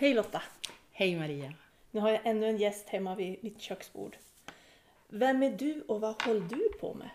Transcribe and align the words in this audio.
Hej 0.00 0.14
Lotta! 0.14 0.42
Hej 0.92 1.16
Maria! 1.16 1.54
Nu 1.90 2.00
har 2.00 2.10
jag 2.10 2.20
ännu 2.24 2.46
en 2.46 2.56
gäst 2.56 2.88
hemma 2.88 3.14
vid 3.14 3.44
mitt 3.44 3.60
köksbord. 3.60 4.16
Vem 5.08 5.42
är 5.42 5.50
du 5.50 5.82
och 5.88 6.00
vad 6.00 6.22
håller 6.22 6.40
du 6.40 6.68
på 6.80 6.94
med? 6.94 7.10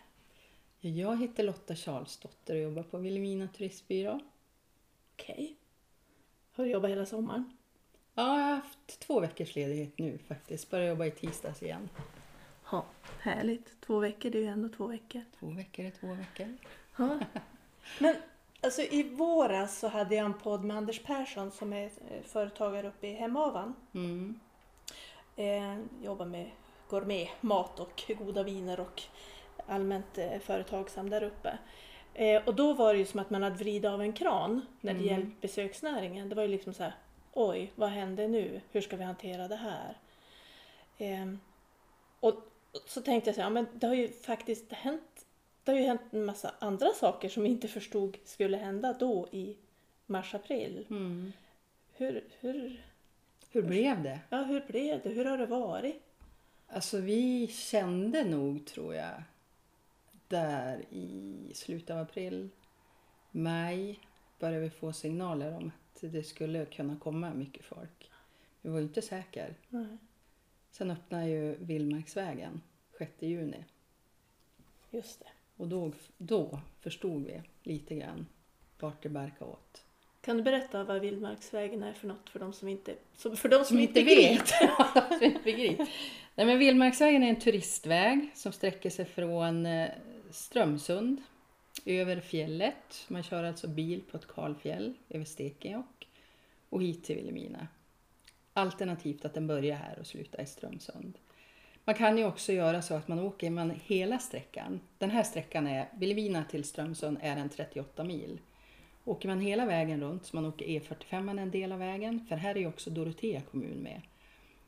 Jag 0.80 1.22
heter 1.22 1.44
Lotta 1.44 1.76
Charlesdotter 1.76 2.56
och 2.56 2.62
jobbar 2.62 2.84
på 2.84 2.98
Vilhelmina 2.98 3.48
turistbyrå. 3.48 4.20
Okej. 5.14 5.56
Har 6.52 6.64
du 6.64 6.72
jobbat 6.72 6.92
hela 6.92 7.06
sommaren? 7.06 7.58
Ja, 8.14 8.40
jag 8.40 8.46
har 8.46 8.56
haft 8.56 9.00
två 9.00 9.20
veckors 9.20 9.56
ledighet 9.56 9.98
nu 9.98 10.18
faktiskt. 10.18 10.70
Börjar 10.70 10.88
jobba 10.90 11.06
i 11.06 11.12
tisdags 11.12 11.64
igen. 11.64 11.90
Ja, 12.72 12.86
härligt. 13.20 13.82
Två 13.82 14.00
veckor, 14.00 14.30
det 14.30 14.38
är 14.38 14.42
ju 14.42 14.48
ändå 14.48 14.70
två 14.70 14.88
veckor. 14.88 15.22
Två 15.40 15.48
veckor 15.48 15.86
är 15.86 15.92
två 15.92 16.14
veckor. 16.14 16.58
Ja. 16.98 17.20
Men 18.00 18.16
alltså 18.64 18.82
i 18.82 19.04
våras 19.04 19.80
så 19.80 19.88
hade 19.88 20.16
jag 20.16 20.26
en 20.26 20.34
podd 20.34 20.64
med 20.64 20.78
Anders 20.78 21.00
Persson 21.04 21.52
som 21.52 21.74
är 21.74 21.86
eh, 21.86 22.24
företagare 22.24 22.88
uppe 22.88 23.08
i 23.08 23.14
Hemavan. 23.14 23.74
Mm. 23.94 24.40
Eh, 25.36 26.06
jobbar 26.06 26.26
med 26.26 26.50
gourmetmat 26.90 27.80
och 27.80 28.04
goda 28.20 28.44
viner 28.44 28.80
och 28.80 29.02
allmänt 29.68 30.18
eh, 30.18 30.40
företagsam 30.40 31.10
där 31.10 31.24
uppe. 31.24 31.58
Eh, 32.14 32.44
och 32.46 32.56
då 32.56 32.74
var 32.74 32.94
det 32.94 33.00
ju 33.00 33.06
som 33.06 33.20
att 33.20 33.30
man 33.30 33.44
hade 33.44 33.56
vridit 33.56 33.86
av 33.86 34.02
en 34.02 34.14
kran 34.14 34.66
när 34.82 34.94
det 34.94 35.00
Mm. 35.00 35.12
gällde 35.12 35.32
besöksnäringen. 35.42 36.30
Det 36.30 36.36
var 36.36 36.44
ju 36.44 36.50
liksom 36.50 36.74
så 36.74 36.84
här, 36.84 36.94
oj, 37.34 37.72
vad 37.76 37.90
händer 37.90 38.28
nu? 38.28 38.62
Hur 38.72 38.82
ska 38.82 38.98
vi 38.98 39.04
hantera 39.04 39.48
det 39.48 39.56
här? 39.56 39.98
Eh, 40.98 41.34
och 42.20 42.36
så 42.88 43.02
tänkte 43.02 43.28
jag 43.30 43.36
så 43.36 43.42
här, 43.42 43.46
ja, 43.48 43.54
men 43.54 43.68
det 43.74 43.88
har 43.88 43.94
ju 43.96 44.08
faktiskt 44.08 44.74
hänt, 44.74 45.13
det 45.64 45.72
har 45.72 45.80
ju 45.80 45.86
hänt 45.86 46.02
en 46.12 46.26
massa 46.26 46.54
andra 46.60 46.90
saker 46.94 47.30
som 47.30 47.44
vi 47.44 47.50
inte 47.50 47.68
förstod 47.68 48.18
skulle 48.24 48.58
hända 48.58 48.94
då 48.94 49.28
i 49.32 49.58
mars-april. 50.06 50.86
Mm. 50.90 51.34
Hur, 51.94 52.24
hur, 52.40 52.84
Hur 53.52 53.62
blev 53.62 54.04
det? 54.04 54.20
ja, 54.30 54.44
hur 54.44 54.62
blev 54.68 55.02
det? 55.02 55.10
Hur 55.10 55.26
har 55.26 55.38
det 55.38 55.46
varit? 55.46 56.02
Alltså 56.68 56.98
vi 57.00 57.48
kände 57.48 58.24
nog, 58.24 58.66
tror 58.66 58.96
jag, 58.96 59.24
där 60.28 60.86
i 60.90 61.52
slutet 61.56 61.90
av 61.90 61.98
april, 61.98 62.50
maj, 63.32 64.00
började 64.40 64.60
vi 64.60 64.70
få 64.70 64.94
signaler 64.94 65.56
om 65.56 65.68
att 65.68 66.02
det 66.12 66.24
skulle 66.24 66.66
kunna 66.66 66.96
komma 67.00 67.34
mycket 67.34 67.66
folk. 67.66 68.12
Vi 68.62 68.70
var 68.70 68.78
ju 68.78 68.84
inte 68.84 69.02
säkra. 69.02 69.46
Nej, 69.70 69.98
Sen 70.72 70.92
öppnade 70.92 71.28
ju 71.28 71.56
Vildmarksvägen 71.56 72.62
6 72.98 73.12
juni 73.20 73.66
just 74.92 75.20
det. 75.20 75.28
Och 75.58 75.68
då, 75.68 75.92
då 76.18 76.60
förstod 76.82 77.26
vi 77.26 77.42
lite 77.64 77.96
grann 77.96 78.26
vart 78.80 79.04
det 79.04 79.10
barkade 79.10 79.52
åt. 79.52 79.86
Kan 80.22 80.38
du 80.38 80.44
berätta 80.44 80.84
vad 80.84 81.02
Vildmarksvägen 81.02 81.84
är 81.84 81.94
för 81.94 82.08
något 82.08 82.30
för 82.30 82.40
de 82.40 82.54
som 82.54 82.68
inte, 82.68 82.96
för 83.16 83.50
de 83.50 83.58
som, 83.58 83.66
Som 83.66 83.80
inte 83.80 84.04
vet? 84.04 84.48
Som 85.08 85.24
inte 85.24 85.40
begriper. 85.44 85.88
Nej, 86.36 86.46
men 86.46 86.60
Vildmarksvägen 86.60 87.24
är 87.24 87.30
en 87.30 87.40
turistväg 87.40 88.32
som 88.34 88.52
sträcker 88.52 88.90
sig 88.90 89.06
från 89.06 89.66
eh, 89.66 89.90
Strömsund 90.32 91.22
över 91.86 92.20
fjället. 92.20 93.06
Man 93.08 93.24
kör 93.24 93.44
alltså 93.44 93.68
bil 93.68 94.02
på 94.12 94.18
ett 94.18 94.28
kalfjäll 94.28 94.94
över 95.10 95.26
Stekenjokk 95.26 96.08
och 96.70 96.84
hit 96.84 97.04
till 97.04 97.16
Vilhelmina. 97.16 97.68
Alternativt 98.54 99.26
att 99.26 99.34
den 99.34 99.48
börjar 99.48 99.76
här 99.76 100.00
och 100.00 100.08
slutar 100.08 100.42
i 100.42 100.46
Strömsund. 100.46 101.18
Man 101.86 101.96
kan 101.96 102.18
ju 102.18 102.26
också 102.26 102.54
göra 102.54 102.82
så 102.82 102.96
att 102.96 103.08
man 103.08 103.20
åker 103.20 103.50
man 103.50 103.80
hela 103.86 104.20
sträckan. 104.20 104.80
Den 104.98 105.10
här 105.10 105.24
sträckan 105.24 105.68
är 105.68 105.90
Vilhelmina 105.94 106.44
till 106.44 106.64
Strömsund 106.64 107.18
är 107.22 107.38
en 107.38 107.50
38 107.50 108.04
mil. 108.04 108.40
Åker 109.06 109.30
man 109.30 109.40
hela 109.40 109.66
vägen 109.66 110.02
runt, 110.02 110.26
så 110.26 110.36
man 110.36 110.46
åker 110.46 110.66
E45 110.66 111.42
en 111.42 111.52
del 111.52 111.72
av 111.72 111.80
vägen, 111.80 112.26
för 112.30 112.36
här 112.36 112.56
är 112.56 112.60
ju 112.60 112.68
också 112.68 112.90
Dorotea 112.90 113.42
kommun 113.42 113.78
med, 113.78 114.02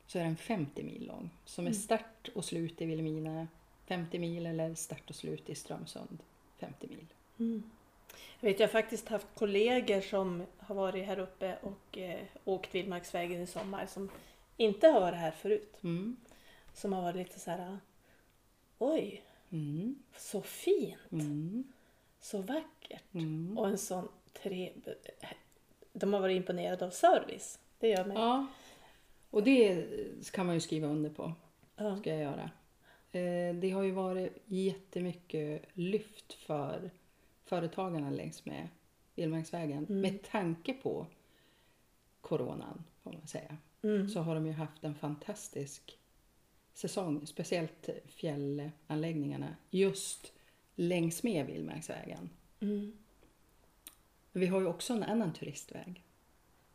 så 0.07 0.19
är 0.19 0.23
den 0.23 0.35
50 0.35 0.83
mil 0.83 1.07
lång. 1.07 1.29
Som 1.45 1.67
är 1.67 1.71
start 1.71 2.29
och 2.35 2.45
slut 2.45 2.81
i 2.81 2.85
Vilhelmina 2.85 3.47
50 3.85 4.19
mil 4.19 4.45
eller 4.45 4.75
start 4.75 5.09
och 5.09 5.15
slut 5.15 5.49
i 5.49 5.55
Strömsund 5.55 6.19
50 6.59 6.87
mil. 6.87 7.05
Jag 8.39 8.49
vet, 8.49 8.59
jag 8.59 8.67
har 8.67 8.71
faktiskt 8.71 9.07
haft 9.07 9.27
kollegor 9.35 10.01
som 10.01 10.43
har 10.57 10.75
varit 10.75 11.05
här 11.05 11.19
uppe 11.19 11.57
och 11.61 11.97
eh, 11.97 12.19
åkt 12.45 12.75
Vildmarksvägen 12.75 13.41
i 13.41 13.47
sommar 13.47 13.85
som 13.85 14.09
inte 14.57 14.87
har 14.87 15.01
varit 15.01 15.19
här 15.19 15.31
förut. 15.31 15.77
Mm. 15.83 16.17
Som 16.75 16.93
har 16.93 17.01
varit 17.01 17.15
lite 17.15 17.39
så 17.39 17.51
här, 17.51 17.77
oj, 18.77 19.23
Mm. 19.49 19.95
så 20.17 20.41
fint, 20.41 20.97
Mm. 21.11 21.63
så 22.19 22.41
vackert 22.41 23.03
Mm. 23.13 23.57
och 23.57 23.67
en 23.67 23.77
sån 23.77 24.07
tre... 24.33 24.73
De 25.93 26.13
har 26.13 26.19
varit 26.19 26.35
imponerade 26.37 26.85
av 26.85 26.89
service. 26.89 27.59
Det 27.79 27.87
gör 27.87 28.05
mig. 28.05 28.17
Ja, 28.17 28.45
och 29.29 29.43
det 29.43 29.85
kan 30.31 30.45
man 30.45 30.55
ju 30.55 30.61
skriva 30.61 30.87
under 30.87 31.09
på. 31.09 31.33
Ja. 31.75 31.97
ska 31.97 32.09
jag 32.09 32.21
göra. 32.21 32.51
Eh, 33.11 33.55
Det 33.55 33.69
har 33.71 33.83
ju 33.83 33.91
varit 33.91 34.37
jättemycket 34.45 35.65
lyft 35.73 36.33
för 36.33 36.91
företagarna 37.43 38.09
längs 38.09 38.45
med 38.45 38.67
Vildmarksvägen. 39.15 39.85
Mm. 39.85 40.01
Med 40.01 40.23
tanke 40.23 40.73
på 40.73 41.05
coronan, 42.21 42.83
får 43.03 43.11
man 43.13 43.27
säga, 43.27 43.57
Mm. 43.83 44.09
så 44.09 44.19
har 44.19 44.35
de 44.35 44.45
ju 44.45 44.51
haft 44.51 44.83
en 44.83 44.95
fantastisk 44.95 45.97
säsong. 46.75 47.27
Speciellt 47.27 47.89
fjällanläggningarna 48.05 49.55
just 49.69 50.33
längs 50.75 51.23
med 51.23 51.45
Vildmarksvägen. 51.45 52.29
Mm. 52.59 52.97
Vi 54.31 54.47
har 54.47 54.59
ju 54.59 54.67
också 54.67 54.93
en 54.93 55.03
annan 55.03 55.33
turistväg. 55.33 56.01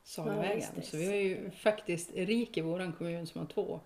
Sagavägen. 0.03 0.83
så 0.83 0.97
vi 0.97 1.06
är 1.06 1.15
ju 1.15 1.50
faktiskt 1.50 2.10
rik 2.15 2.56
i 2.56 2.60
våran 2.60 2.93
kommun 2.93 3.27
som 3.27 3.39
har 3.41 3.49
två. 3.49 3.81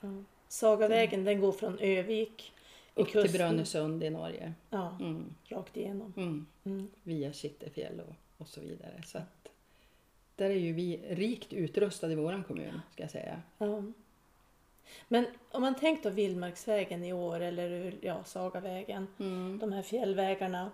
Ja. 0.00 0.22
Sagavägen 0.48 1.24
den 1.24 1.40
går 1.40 1.52
från 1.52 1.78
Övik 1.78 2.52
Upp 2.94 3.10
till 3.10 3.22
kusten. 3.22 3.38
Brönnösund 3.38 4.04
i 4.04 4.10
Norge. 4.10 4.54
Ja, 4.70 4.98
Mm. 5.00 5.34
rakt 5.48 5.76
igenom. 5.76 6.12
Mm. 6.16 6.46
Mm. 6.64 6.90
via 7.02 7.32
Kittelfjäll 7.32 8.00
och, 8.00 8.14
och 8.38 8.48
så 8.48 8.60
vidare. 8.60 9.02
Så 9.06 9.18
att, 9.18 9.48
där 10.36 10.50
är 10.50 10.54
ju 10.54 10.72
vi 10.72 11.00
rikt 11.08 11.52
utrustade 11.52 12.12
i 12.12 12.16
våran 12.16 12.44
kommun, 12.44 12.80
ska 12.92 13.02
jag 13.02 13.10
säga. 13.10 13.42
Men 15.08 15.26
om 15.50 15.60
man 15.62 15.74
tänkt 15.74 16.02
då 16.02 16.10
Vildmarksvägen 16.10 17.04
i 17.04 17.12
år 17.12 17.40
eller 17.40 17.94
ja, 18.00 18.24
Sagavägen, 18.24 19.06
Mm. 19.18 19.58
de 19.58 19.72
här 19.72 19.82
fjällvägarna. 19.82 20.70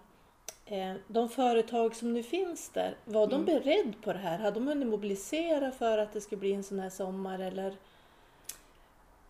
Eh, 0.66 0.94
de 1.08 1.28
företag 1.28 1.96
som 1.96 2.12
nu 2.12 2.22
finns 2.22 2.68
där, 2.70 2.96
var 3.04 3.26
de 3.26 3.34
Mm. 3.34 3.44
beredda 3.46 3.92
på 4.02 4.12
det 4.12 4.18
här? 4.18 4.38
Hade 4.38 4.60
de 4.60 4.66
hunnit 4.68 4.88
mobilisera 4.88 5.70
för 5.70 5.98
att 5.98 6.12
det 6.12 6.20
skulle 6.20 6.38
bli 6.40 6.52
en 6.52 6.62
sån 6.62 6.78
här 6.80 6.90
sommar 6.90 7.38
eller? 7.38 7.76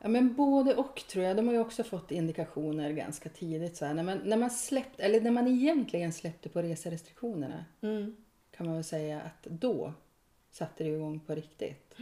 Ja, 0.03 0.09
men 0.09 0.35
både 0.35 0.75
och 0.75 0.97
tror 1.09 1.25
jag. 1.25 1.37
De 1.37 1.47
har 1.47 1.55
ju 1.55 1.61
också 1.61 1.85
fått 1.85 2.11
indikationer 2.11 2.91
ganska 2.91 3.29
tidigt. 3.29 3.77
Så 3.77 3.85
här. 3.85 3.95
När, 3.95 4.03
man, 4.03 4.19
när, 4.25 4.37
man 4.37 4.51
släppte, 4.51 5.03
eller 5.03 5.21
när 5.21 5.31
man 5.31 5.49
egentligen 5.49 6.13
släppte 6.13 6.49
på 6.49 6.63
reserestriktionerna 6.63 7.65
Mm. 7.81 8.17
kan 8.51 8.67
man 8.67 8.75
väl 8.75 8.85
säga 8.85 9.21
att 9.21 9.43
då 9.43 9.93
satte 10.51 10.85
det 10.85 10.91
igång 10.91 11.21
på 11.21 11.35
riktigt. 11.35 11.95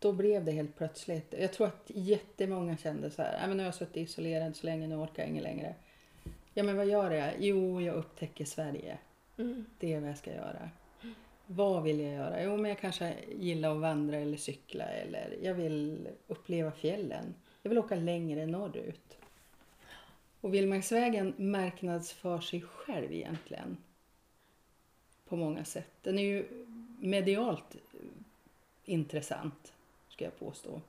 Då 0.00 0.12
blev 0.12 0.44
det 0.44 0.52
helt 0.52 0.76
plötsligt. 0.76 1.34
Jag 1.38 1.52
tror 1.52 1.66
att 1.66 1.84
jättemånga 1.86 2.76
kände 2.76 3.10
så 3.10 3.22
här, 3.22 3.38
"Ja, 3.40 3.46
men 3.46 3.56
nu 3.56 3.62
har 3.62 3.68
jag 3.68 3.74
suttit 3.74 3.96
isolerad 3.96 4.56
så 4.56 4.66
länge, 4.66 4.86
nu 4.86 4.96
orkar 4.96 5.22
jag 5.22 5.30
inget 5.30 5.42
längre. 5.42 5.74
Ja 6.54 6.62
men 6.62 6.76
vad 6.76 6.86
gör 6.86 7.10
jag? 7.10 7.32
Jo, 7.38 7.80
jag 7.80 7.94
upptäcker 7.94 8.44
Sverige. 8.44 8.98
Mm. 9.38 9.66
Det 9.78 9.92
är 9.92 10.00
vad 10.00 10.08
jag 10.08 10.18
ska 10.18 10.34
göra. 10.34 10.70
Vad 11.46 11.82
vill 11.82 12.00
jag 12.00 12.12
göra? 12.14 12.42
Jo, 12.42 12.56
men 12.56 12.68
jag 12.68 12.78
kanske 12.78 13.14
gillar 13.38 13.72
att 13.74 13.80
vandra 13.80 14.16
eller 14.16 14.36
cykla 14.36 14.84
eller 14.84 15.38
jag 15.42 15.54
vill 15.54 16.08
uppleva 16.26 16.72
fjällen. 16.72 17.34
Jag 17.62 17.68
vill 17.68 17.78
åka 17.78 17.94
längre 17.94 18.46
norrut. 18.46 19.18
Och 20.40 20.54
Vildmarksvägen 20.54 21.34
marknadsför 21.36 22.40
sig 22.40 22.60
själv 22.60 23.12
egentligen. 23.12 23.76
På 25.28 25.36
många 25.36 25.64
sätt. 25.64 25.90
Den 26.02 26.18
är 26.18 26.22
ju 26.22 26.66
medialt 27.00 27.76
intressant, 28.84 29.72
ska 30.20 30.24
jag 30.24 30.38
påstå. 30.38 30.80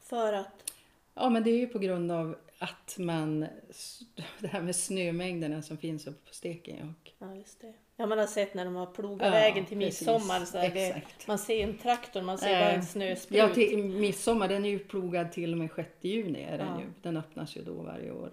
För 0.00 0.32
att? 0.32 0.72
Ja, 1.14 1.30
men 1.30 1.42
det 1.42 1.50
är 1.50 1.58
ju 1.58 1.66
på 1.66 1.78
grund 1.78 2.12
av 2.12 2.36
att 2.58 2.96
man, 2.98 3.40
det 4.40 4.46
här 4.48 4.62
med 4.62 4.76
snömängderna 4.76 5.62
som 5.62 5.76
finns 5.76 6.06
uppe 6.06 6.28
på 6.28 6.34
Stekenjokk. 6.34 7.14
Ja, 7.18 7.34
just 7.34 7.60
det. 7.60 7.72
Ja, 7.96 8.06
man 8.06 8.18
har 8.18 8.26
sett 8.26 8.54
när 8.54 8.64
de 8.64 8.74
har 8.74 8.86
plogat 8.86 9.26
Ja, 9.26 9.30
vägen 9.30 9.66
till 9.66 9.76
midsommar. 9.76 10.44
Så 10.44 10.56
det, 10.56 11.02
man 11.26 11.38
ser 11.38 11.64
en 11.64 11.78
traktor, 11.78 12.22
man 12.22 12.38
ser 12.38 12.60
bara 12.60 12.70
en 12.70 12.80
Eh, 12.80 12.86
snösprut. 12.86 13.38
Ja, 13.38 13.54
till 13.54 13.84
midsommar 13.84 14.48
den 14.48 14.64
är 14.64 14.70
ju 14.70 14.78
plogad 14.78 15.32
till 15.32 15.52
och 15.52 15.58
med 15.58 15.70
6 15.76 15.88
juni. 16.00 16.42
Är 16.42 16.58
den, 16.58 16.66
Ja. 16.66 16.80
ju. 16.80 16.86
den 17.02 17.16
öppnas 17.16 17.56
ju 17.56 17.64
då 17.64 17.72
varje 17.74 18.10
år. 18.12 18.30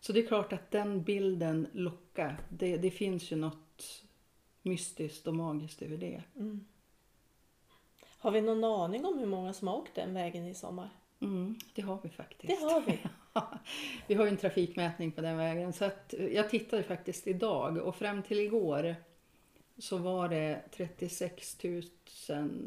Så 0.00 0.12
det 0.12 0.20
är 0.20 0.26
klart 0.26 0.52
att 0.52 0.70
den 0.70 1.02
bilden 1.02 1.66
lockar. 1.72 2.40
Det, 2.48 2.76
det 2.76 2.90
finns 2.90 3.32
ju 3.32 3.36
något 3.36 4.02
mystiskt 4.62 5.26
och 5.26 5.34
magiskt 5.34 5.82
över 5.82 5.96
det. 5.96 6.22
Mm. 6.36 6.66
Har 8.26 8.32
vi 8.32 8.40
någon 8.40 8.64
aning 8.64 9.04
om 9.04 9.18
hur 9.18 9.26
många 9.26 9.52
som 9.52 9.68
har 9.68 9.74
åkt 9.76 9.94
den 9.94 10.14
vägen 10.14 10.46
i 10.46 10.54
sommar? 10.54 10.90
Mm, 11.20 11.58
det 11.74 11.82
har 11.82 11.98
vi 12.02 12.08
faktiskt. 12.08 12.60
Det 12.60 12.66
har 12.66 12.80
vi. 12.80 12.98
vi 14.06 14.14
har 14.14 14.24
ju 14.24 14.30
en 14.30 14.36
trafikmätning 14.36 15.12
på 15.12 15.20
den 15.20 15.36
vägen. 15.36 15.72
Så 15.72 15.84
att 15.84 16.14
jag 16.32 16.50
tittade 16.50 16.82
faktiskt 16.82 17.26
idag 17.26 17.76
och 17.76 17.96
fram 17.96 18.22
till 18.22 18.40
igår 18.40 18.96
så 19.78 19.98
var 19.98 20.28
det 20.28 20.62
36 20.72 21.56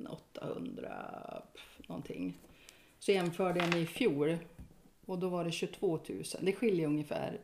800 0.09 1.43
någonting. 1.87 2.37
Så 2.99 3.11
jämförde 3.11 3.59
jag 3.59 3.69
med 3.69 3.81
i 3.81 3.85
fjol 3.85 4.37
och 5.05 5.19
då 5.19 5.29
var 5.29 5.45
det 5.45 5.51
22 5.51 5.99
000. 6.09 6.23
Det 6.41 6.53
skiljer 6.53 6.87
ungefär 6.87 7.39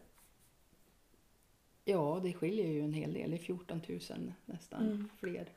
Ja, 1.85 2.19
det 2.23 2.33
skiljer 2.33 2.67
ju 2.67 2.81
en 2.81 2.93
hel 2.93 3.13
del. 3.13 3.31
Det 3.31 3.37
är 3.37 3.39
14 3.39 3.81
000 3.87 3.99
nästan 4.45 4.81
Mm. 4.81 5.09
fler 5.19 5.49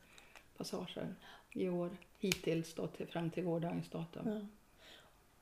passager 0.57 1.15
i 1.53 1.69
år 1.69 1.97
hittills 2.19 2.73
då 2.73 2.87
till, 2.87 3.07
fram 3.07 3.29
till 3.29 3.43
gårdagens 3.43 3.89
datum. 3.89 4.23
Ja. 4.25 4.39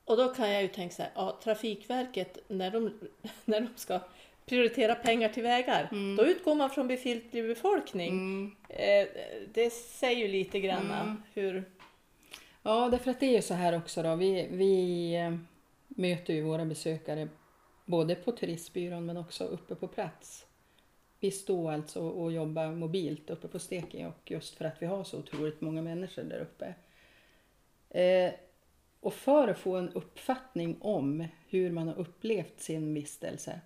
Och 0.04 0.16
då 0.16 0.28
kan 0.34 0.50
jag 0.50 0.62
ju 0.62 0.68
tänka 0.68 0.94
så 0.94 1.02
här, 1.02 1.12
ja, 1.14 1.38
Trafikverket 1.44 2.38
när 2.48 2.70
de, 2.70 2.92
när 3.44 3.60
de 3.60 3.68
ska 3.76 4.00
prioritera 4.46 4.94
pengar 4.94 5.28
till 5.28 5.42
vägar, 5.42 5.88
då 6.16 6.26
utgår 6.26 6.54
man 6.54 6.70
från 6.70 6.88
befintlig 6.88 7.44
befolkning. 7.48 8.08
Mm. 8.08 8.56
Eh, 8.68 9.08
det 9.54 9.70
säger 9.72 10.26
ju 10.26 10.28
lite 10.28 10.60
grann 10.60 10.90
Mm. 10.90 11.22
hur... 11.34 11.64
Ja, 12.62 12.88
därför 12.88 13.10
att 13.10 13.20
det 13.20 13.26
är 13.26 13.32
ju 13.36 13.42
så 13.42 13.54
här 13.54 13.76
också 13.76 14.02
då. 14.02 14.14
Vi, 14.14 14.48
vi 14.50 15.14
eh, 15.16 15.36
möter 15.88 16.34
ju 16.34 16.42
våra 16.42 16.64
besökare 16.64 17.28
både 17.84 18.14
på 18.14 18.32
turistbyrån 18.32 19.06
men 19.06 19.16
också 19.16 19.44
uppe 19.44 19.74
på 19.74 19.88
plats. 19.88 20.46
Vi 21.20 21.30
står 21.30 21.72
alltså 21.72 22.00
och 22.00 22.32
jobbar 22.32 22.72
mobilt 22.72 23.30
uppe 23.30 23.48
på 23.48 23.58
Stekenjokk 23.58 24.30
just 24.30 24.54
för 24.54 24.64
att 24.64 24.82
vi 24.82 24.86
har 24.86 25.04
så 25.04 25.18
otroligt 25.18 25.60
många 25.60 25.82
människor 25.82 26.22
där 26.22 26.40
uppe. 26.40 26.74
Eh, 27.90 28.32
och 29.00 29.14
för 29.14 29.48
att 29.48 29.58
få 29.58 29.76
en 29.76 29.92
uppfattning 29.92 30.76
om 30.80 31.24
hur 31.48 31.70
man 31.70 31.88
har 31.88 31.98
upplevt 31.98 32.60
sin 32.60 32.94
vistelse 32.94 33.60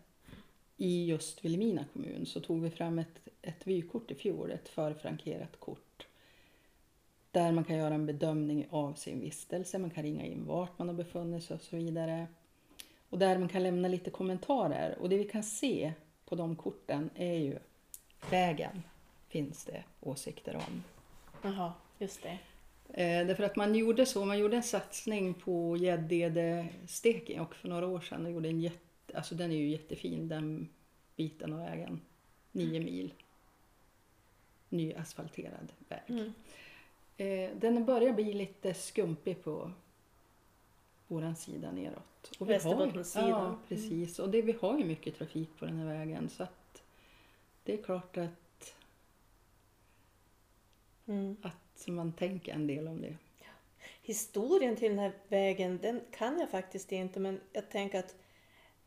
i 0.77 1.07
just 1.07 1.45
Vilhelmina 1.45 1.85
kommun 1.93 2.27
så 2.27 2.41
tog 2.41 2.63
vi 2.63 2.71
fram 2.71 2.99
ett, 2.99 3.29
ett 3.43 3.67
vykort 3.67 4.11
i 4.11 4.15
fjol, 4.15 4.51
ett 4.51 4.69
förfrankerat 4.69 5.61
kort. 5.61 6.07
Där 7.31 7.53
man 7.53 7.65
kan 7.65 7.77
göra 7.77 7.95
en 7.95 8.07
bedömning 8.07 8.67
av 8.71 8.95
sin 8.95 9.21
vistelse, 9.21 9.79
man 9.79 9.91
kan 9.91 10.03
ringa 10.03 10.27
in 10.27 10.47
vart 10.47 10.79
man 10.79 10.89
har 10.89 10.95
befunnit 10.95 11.45
sig 11.45 11.55
och 11.55 11.63
så 11.63 11.77
vidare. 11.77 12.27
Och 13.09 13.19
där 13.19 13.39
man 13.39 13.49
kan 13.49 13.63
lämna 13.63 13.89
lite 13.89 14.11
kommentarer. 14.11 14.99
Och 14.99 15.09
det 15.09 15.19
vi 15.19 15.25
kan 15.25 15.43
se 15.43 15.93
på 16.33 16.37
de 16.37 16.57
korten 16.57 17.11
är 17.15 17.35
ju 17.35 17.59
vägen 18.31 18.83
finns 19.29 19.65
det 19.65 19.85
åsikter 20.01 20.57
om. 20.57 20.85
Jaha, 21.43 21.73
just 21.99 22.23
det. 22.23 22.39
Eh, 22.89 23.27
därför 23.27 23.45
att 23.45 23.57
man 23.57 23.75
gjorde 23.75 24.07
så, 24.07 24.25
man 24.25 24.39
gjorde 24.39 24.57
en 24.57 24.63
satsning 24.63 25.35
på 25.35 25.77
Gäddede 25.77 26.69
Stekenjokk 26.87 27.55
för 27.55 27.69
några 27.69 27.87
år 27.87 28.01
sedan 28.01 28.27
och 28.27 28.33
gjorde 28.33 28.49
en 28.49 28.61
jätte, 28.61 29.17
alltså 29.17 29.35
den 29.35 29.53
är 29.53 29.57
ju 29.57 29.69
jättefin 29.69 30.29
den 30.29 30.69
biten 31.17 31.53
av 31.53 31.59
vägen. 31.59 32.01
Nio 32.53 32.81
mil. 32.81 33.13
Ny 34.69 34.95
asfalterad 34.95 35.73
väg. 35.89 36.03
Mm. 36.07 36.33
Eh, 37.17 37.57
den 37.57 37.85
börjar 37.85 38.13
bli 38.13 38.33
lite 38.33 38.75
skumpig 38.75 39.45
på 39.45 39.73
våran 41.13 41.37
sida 41.37 41.73
neråt. 41.73 42.31
Och 42.39 42.49
vi 42.51 42.53
har 42.55 42.61
ju- 42.61 42.69
Västerbottenssidan. 42.69 43.29
Ja, 43.29 43.59
precis. 43.69 44.19
Och 44.19 44.31
det, 44.31 44.43
vi 44.43 44.53
har 44.53 44.79
ju 44.79 44.85
mycket 44.85 45.15
trafik 45.19 45.49
på 45.59 45.65
den 45.65 45.79
här 45.79 45.87
vägen 45.87 46.29
så 46.29 46.43
att 46.43 46.83
det 47.65 47.73
är 47.79 47.83
klart 47.83 48.17
att, 48.17 48.75
Mm. 51.07 51.37
att 51.43 51.87
man 51.89 52.13
tänker 52.13 52.53
en 52.53 52.67
del 52.67 52.89
om 52.89 53.01
det. 53.01 53.17
Historien 54.03 54.77
till 54.77 54.89
den 54.91 54.99
här 54.99 55.13
vägen, 55.29 55.79
den 55.83 56.01
kan 56.11 56.41
jag 56.41 56.51
faktiskt 56.51 56.93
inte, 56.93 57.21
men 57.21 57.41
jag 57.53 57.71
tänker 57.71 57.99
att 57.99 58.15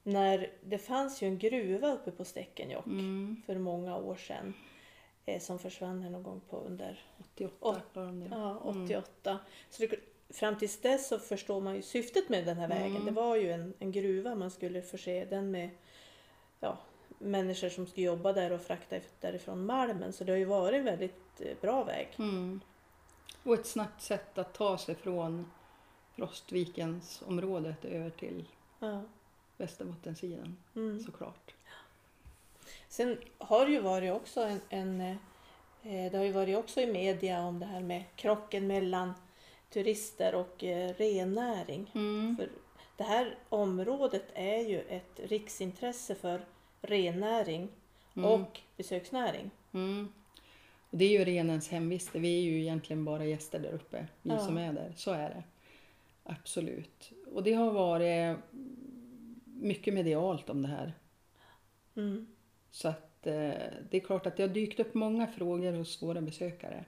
när 0.03 0.51
det 0.63 0.77
fanns 0.77 1.21
ju 1.23 1.27
en 1.27 1.37
gruva 1.37 1.93
uppe 1.93 2.11
på 2.11 2.25
Stekenjokk 2.25 2.85
Mm. 2.85 3.41
för 3.45 3.57
många 3.57 3.97
år 3.97 4.15
sedan 4.15 4.53
eh, 5.25 5.41
som 5.41 5.59
försvann 5.59 6.01
här 6.01 6.09
någon 6.09 6.23
gång 6.23 6.41
på 6.49 6.57
under 6.57 7.03
88 7.19 7.55
Åt- 7.69 7.95
var 7.95 8.05
de 8.05 8.19
det. 8.19 8.27
ja, 8.31 8.57
88. 8.63 9.39
Så 9.69 9.81
det, 9.85 9.95
fram 10.29 10.57
tills 10.57 10.81
dess 10.81 11.07
så 11.07 11.19
förstår 11.19 11.61
man 11.61 11.75
ju 11.75 11.81
syftet 11.81 12.29
med 12.29 12.45
den 12.45 12.57
här 12.57 12.67
vägen. 12.67 12.91
Mm. 12.95 13.05
Det 13.05 13.11
var 13.11 13.35
ju 13.35 13.51
en, 13.51 13.73
en 13.79 13.91
gruva, 13.91 14.35
man 14.35 14.51
skulle 14.51 14.81
förse 14.81 15.25
den 15.25 15.51
med 15.51 15.69
ja, 16.59 16.77
människor 17.19 17.69
som 17.69 17.87
skulle 17.87 18.05
jobba 18.05 18.33
där 18.33 18.51
och 18.51 18.61
frakta 18.61 18.95
därifrån 19.19 19.65
malmen. 19.65 20.13
Så 20.13 20.23
det 20.23 20.31
har 20.31 20.37
ju 20.37 20.45
varit 20.45 20.79
en 20.79 20.85
väldigt 20.85 21.41
eh, 21.41 21.57
bra 21.61 21.83
väg. 21.83 22.07
Mm. 22.17 22.61
Och 23.43 23.53
ett 23.53 23.65
snabbt 23.67 24.01
sätt 24.01 24.37
att 24.37 24.53
ta 24.53 24.77
sig 24.77 24.95
från 24.95 25.51
Frostvikens 26.15 27.23
området 27.25 27.85
över 27.85 28.09
till 28.09 28.45
Ja. 28.79 29.01
Västerbottensidan 29.57 30.57
Mm. 30.75 30.99
såklart. 30.99 31.53
Sen 32.87 33.17
har 33.37 33.65
det 33.65 33.71
ju 33.71 33.79
varit 33.79 34.13
också 34.13 34.41
en, 34.41 34.61
en 34.69 35.01
eh, 35.01 36.11
det 36.11 36.17
har 36.17 36.23
ju 36.23 36.31
varit 36.31 36.57
också 36.57 36.81
i 36.81 36.91
media 36.91 37.41
om 37.41 37.59
det 37.59 37.65
här 37.65 37.79
med 37.79 38.03
krocken 38.15 38.67
mellan 38.67 39.13
turister 39.69 40.35
och 40.35 40.63
eh, 40.63 40.93
rennäring. 40.93 41.91
Mm. 41.95 42.35
För 42.37 42.49
det 42.97 43.03
här 43.03 43.35
området 43.49 44.23
är 44.33 44.59
ju 44.69 44.81
ett 44.81 45.19
riksintresse 45.23 46.15
för 46.15 46.41
rennäring 46.81 47.69
Mm. 48.17 48.29
och 48.31 48.59
besöksnäring. 48.77 49.51
Mm. 49.73 50.07
Och 50.89 50.97
det 50.97 51.05
är 51.05 51.09
ju 51.19 51.25
renens 51.25 51.69
hemvist. 51.69 52.15
Vi 52.15 52.37
är 52.37 52.41
ju 52.41 52.61
egentligen 52.61 53.05
bara 53.05 53.25
gäster 53.25 53.59
där 53.59 53.71
uppe, 53.73 54.07
vi 54.21 54.29
Ja. 54.29 54.39
som 54.39 54.57
är 54.57 54.73
där. 54.73 54.93
Så 54.95 55.11
är 55.11 55.29
det. 55.29 55.43
Absolut. 56.23 57.11
Och 57.33 57.43
det 57.43 57.53
har 57.53 57.71
varit 57.71 58.37
mycket 59.45 59.93
medialt 59.93 60.49
om 60.49 60.61
det 60.61 60.67
här. 60.67 60.93
Mm. 61.95 62.27
Så 62.71 62.87
att 62.87 63.27
eh, 63.27 63.33
det 63.89 63.97
är 63.97 63.99
klart 63.99 64.25
att 64.25 64.37
det 64.37 64.43
har 64.43 64.49
dykt 64.49 64.79
upp 64.79 64.93
många 64.93 65.27
frågor 65.27 65.73
hos 65.73 66.01
våra 66.03 66.21
besökare. 66.21 66.85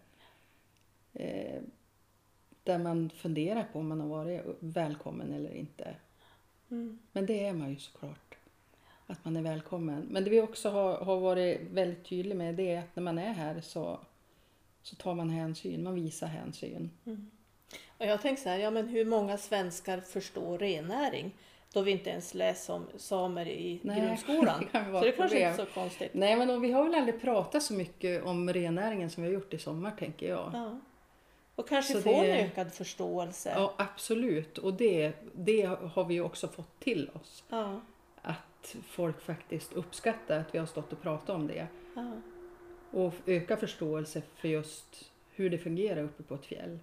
Där 2.67 2.77
man 2.77 3.09
funderar 3.09 3.67
på 3.73 3.79
om 3.79 3.87
man 3.87 3.99
har 4.01 4.07
varit 4.07 4.41
välkommen 4.59 5.33
eller 5.33 5.53
inte. 5.53 5.95
Mm. 6.71 6.99
Men 7.11 7.25
det 7.25 7.45
är 7.45 7.53
man 7.53 7.69
ju 7.69 7.77
såklart. 7.79 8.35
Att 9.07 9.25
man 9.25 9.37
är 9.37 9.41
välkommen. 9.41 10.07
Men 10.09 10.23
det 10.23 10.29
vi 10.29 10.41
också 10.41 10.69
har, 10.69 10.97
har 10.97 11.19
varit 11.19 11.61
väldigt 11.71 12.05
tydliga 12.05 12.37
med 12.37 12.55
det 12.55 12.75
är 12.75 12.79
att 12.79 12.95
när 12.95 13.03
man 13.03 13.17
är 13.17 13.33
här 13.33 13.61
så, 13.61 13.99
så 14.81 14.95
tar 14.95 15.15
man 15.15 15.29
hänsyn, 15.29 15.83
man 15.83 15.95
visar 15.95 16.27
hänsyn. 16.27 16.89
Och 17.97 18.05
jag 18.05 18.21
tänker 18.21 18.43
så 18.43 18.49
här, 18.49 18.57
ja 18.57 18.71
men 18.71 18.87
hur 18.87 19.05
många 19.05 19.37
svenskar 19.37 19.99
förstår 19.99 20.57
rennäring? 20.57 21.35
Då 21.73 21.81
vi 21.81 21.91
inte 21.91 22.09
ens 22.09 22.33
läser 22.33 22.73
om 22.73 22.87
samer 22.97 23.47
i 23.47 23.79
Nej, 23.83 24.01
grundskolan. 24.07 24.67
det 24.71 24.85
så 24.85 25.01
det 25.01 25.09
ett 25.09 25.17
kanske 25.17 25.37
inte 25.37 25.61
är 25.61 25.65
så 25.65 25.71
konstigt. 25.73 26.13
Nej 26.13 26.35
men 26.35 26.61
vi 26.61 26.71
har 26.71 26.83
väl 26.83 26.95
aldrig 26.95 27.21
pratat 27.21 27.63
så 27.63 27.73
mycket 27.73 28.23
om 28.23 28.53
rennäringen 28.53 29.09
som 29.09 29.23
vi 29.23 29.29
har 29.29 29.33
gjort 29.33 29.53
i 29.53 29.57
sommar 29.57 29.91
tänker 29.91 30.29
jag. 30.29 30.51
Ja. 30.53 30.79
Och 31.57 31.67
kanske 31.67 31.93
Så 31.93 32.01
få 32.01 32.21
det- 32.21 32.31
en 32.31 32.45
ökad 32.45 32.73
förståelse. 32.73 33.49
Ja 33.55 33.73
absolut 33.77 34.57
och 34.57 34.73
det, 34.73 35.13
det 35.33 35.61
har 35.65 36.05
vi 36.05 36.21
också 36.21 36.47
fått 36.47 36.79
till 36.79 37.09
oss. 37.13 37.43
Ja. 37.49 37.81
Att 38.21 38.75
folk 38.87 39.21
faktiskt 39.21 39.73
uppskattar 39.73 40.39
att 40.39 40.55
vi 40.55 40.59
har 40.59 40.65
stått 40.65 40.93
och 40.93 41.01
pratat 41.01 41.29
om 41.29 41.47
det. 41.47 41.67
Ja. 41.95 42.11
Och 42.91 43.13
öka 43.25 43.57
förståelse 43.57 44.21
för 44.35 44.47
just 44.47 45.11
hur 45.31 45.49
det 45.49 45.57
fungerar 45.57 46.03
uppe 46.03 46.23
på 46.23 46.35
ett 46.35 46.45
fjäll. 46.45 46.79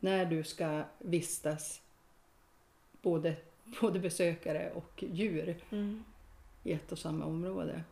När 0.00 0.24
du 0.26 0.44
ska 0.44 0.82
vistas 0.98 1.80
både, 3.02 3.36
både 3.80 3.98
besökare 3.98 4.70
och 4.74 5.04
djur 5.12 5.56
Mm. 5.70 6.04
i 6.64 6.72
ett 6.72 6.92
och 6.92 6.98
samma 6.98 7.24
område. 7.24 7.82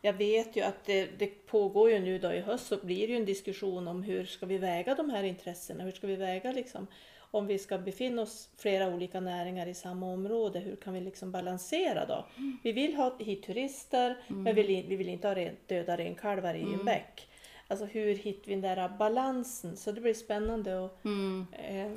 Jag 0.00 0.12
vet 0.12 0.56
ju 0.56 0.60
att 0.62 0.84
det, 0.84 1.06
det 1.18 1.46
pågår 1.46 1.90
ju 1.90 1.98
nu 2.00 2.18
då 2.18 2.32
i 2.32 2.40
höst 2.40 2.66
så 2.66 2.76
blir 2.76 3.06
det 3.06 3.12
ju 3.12 3.16
en 3.18 3.24
diskussion 3.24 3.88
om 3.88 4.02
hur 4.02 4.24
ska 4.24 4.46
vi 4.46 4.58
väga 4.58 4.94
de 4.94 5.10
här 5.10 5.22
intressena? 5.22 5.84
Hur 5.84 5.92
ska 5.92 6.06
vi 6.06 6.16
väga 6.16 6.52
liksom 6.52 6.86
om 7.34 7.46
vi 7.46 7.58
ska 7.58 7.78
befinna 7.78 8.22
oss 8.22 8.48
flera 8.56 8.88
olika 8.88 9.20
näringar 9.20 9.66
i 9.66 9.74
samma 9.74 10.12
område? 10.12 10.58
Hur 10.58 10.76
kan 10.76 10.94
vi 10.94 11.00
liksom 11.00 11.32
balansera 11.32 12.06
då? 12.06 12.26
Vi 12.62 12.72
vill 12.72 12.94
ha 12.94 13.16
hit 13.18 13.42
turister 13.42 14.16
men 14.28 14.54
vi, 14.54 14.62
vill- 14.62 14.86
vi 14.88 14.96
vill 14.96 15.08
inte 15.08 15.28
ha 15.28 15.34
ren, 15.34 15.56
döda 15.66 15.96
renkalvar 15.96 16.54
i 16.54 16.62
en 16.62 16.84
bäck. 16.84 17.28
Alltså 17.68 17.84
hur 17.86 18.14
hittar 18.14 18.46
vi 18.46 18.52
den 18.52 18.60
där 18.60 18.88
balansen? 18.88 19.76
Så 19.76 19.92
det 19.92 20.00
blir 20.00 20.14
spännande 20.14 20.84
att 20.84 21.04
eh, 21.04 21.92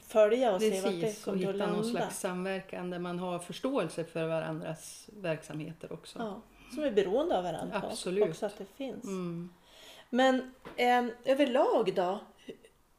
följa 0.00 0.54
och 0.54 0.62
se 0.62 0.80
vart 0.80 0.92
det 0.92 1.00
Precis, 1.00 1.18
och 1.18 1.24
kommer 1.34 1.48
att 1.48 1.54
hitta 1.54 1.66
någon 1.66 1.76
landa. 1.76 1.90
slags 1.98 2.18
samverkan 2.20 2.90
där 2.90 2.98
man 2.98 3.18
har 3.18 3.38
förståelse 3.38 4.04
för 4.04 4.26
varandras 4.26 5.08
verksamheter 5.12 5.92
också. 5.92 6.18
Ja, 6.18 6.40
som 6.74 6.84
är 6.84 6.90
beroende 6.90 7.38
av 7.38 7.44
varandra. 7.44 7.82
Absolut. 7.90 8.28
Också 8.28 8.46
att 8.46 8.58
det 8.58 8.64
finns. 8.76 9.04
Mm. 9.04 9.50
Men 10.10 10.54
eh, 10.76 11.04
överlag 11.24 11.94
då, 11.94 12.20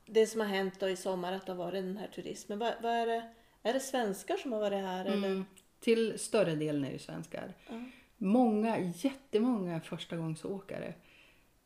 det 0.05 0.27
som 0.27 0.41
har 0.41 0.47
hänt 0.47 0.79
då 0.79 0.89
i 0.89 0.95
sommar 0.95 1.33
att 1.33 1.45
det 1.45 1.51
har 1.51 1.57
varit 1.57 1.83
den 1.83 1.97
här 1.97 2.07
turismen, 2.07 2.59
vad, 2.59 2.73
vad 2.81 2.91
är, 2.91 3.05
det, 3.05 3.29
är 3.63 3.73
det 3.73 3.79
svenskar 3.79 4.37
som 4.37 4.51
har 4.51 4.59
varit 4.59 4.83
här? 4.83 5.05
Eller? 5.05 5.27
Mm. 5.27 5.45
Till 5.79 6.19
större 6.19 6.55
delen 6.55 6.85
är 6.85 6.91
det 6.91 6.99
svenskar. 6.99 7.53
Ja. 7.67 7.83
Många, 8.17 8.79
jättemånga 8.79 9.81
förstagångsåkare. 9.81 10.93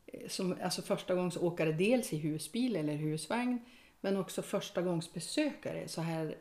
Eh, 0.06 0.28
Som, 0.28 0.56
alltså 0.62 0.82
förstagångsåkare 0.82 1.72
dels 1.72 2.12
i 2.12 2.16
husbil 2.16 2.76
eller 2.76 2.94
husvagn 2.94 3.58
men 4.00 4.16
också 4.16 4.42
förstagångsbesökare. 4.42 5.88
Så 5.88 6.00
här 6.00 6.34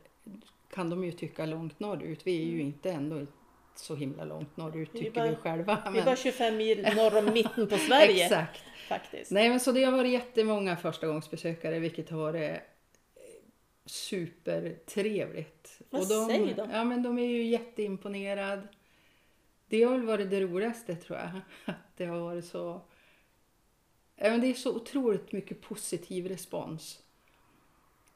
kan 0.74 0.90
de 0.90 1.04
ju 1.04 1.12
tycka 1.12 1.46
långt 1.46 1.80
norrut. 1.80 2.28
Vi 2.28 2.42
är 2.42 2.46
ju 2.46 2.62
inte 2.62 2.92
ändå 2.92 3.26
så 3.80 3.96
himla 3.96 4.24
långt 4.26 4.58
norrut 4.58 4.92
tycker 4.94 5.12
bara- 5.12 5.30
vi 5.30 5.36
själva. 5.36 5.82
Vi 5.86 5.92
men- 5.92 6.06
var 6.06 6.16
25 6.16 6.58
mil 6.58 6.82
norr 6.96 7.18
om 7.18 7.26
mitten 7.34 7.68
på 7.68 7.78
Sverige 7.88 8.24
Exakt. 8.26 8.62
faktiskt. 8.88 9.32
Nej 9.32 9.50
men 9.50 9.60
så 9.60 9.72
det 9.72 9.84
har 9.84 9.92
varit 9.92 10.12
jättemånga 10.12 10.78
förstagångsbesökare 10.78 11.80
vilket 11.80 12.10
har 12.10 12.18
varit 12.18 12.52
eh, 12.52 12.58
supertrevligt. 13.86 15.82
Vad 15.90 16.02
Och 16.02 16.08
de, 16.08 16.28
säger 16.28 16.56
de? 16.56 16.72
Ja 16.72 16.84
men 16.84 17.04
de 17.04 17.18
är 17.20 17.28
ju 17.28 17.44
jätteimponerade. 17.44 18.62
Det 19.68 19.84
har 19.84 19.92
väl 19.92 20.06
varit 20.06 20.30
det 20.30 20.42
roligaste 20.42 20.96
tror 20.96 21.20
jag. 21.20 21.30
Att 21.76 21.98
det 21.98 22.06
har 22.06 22.20
varit 22.20 22.46
så... 22.46 22.82
Men 24.16 24.42
det 24.42 24.48
är 24.48 24.54
så 24.54 24.76
otroligt 24.76 25.32
mycket 25.32 25.62
positiv 25.62 26.28
respons. 26.28 27.00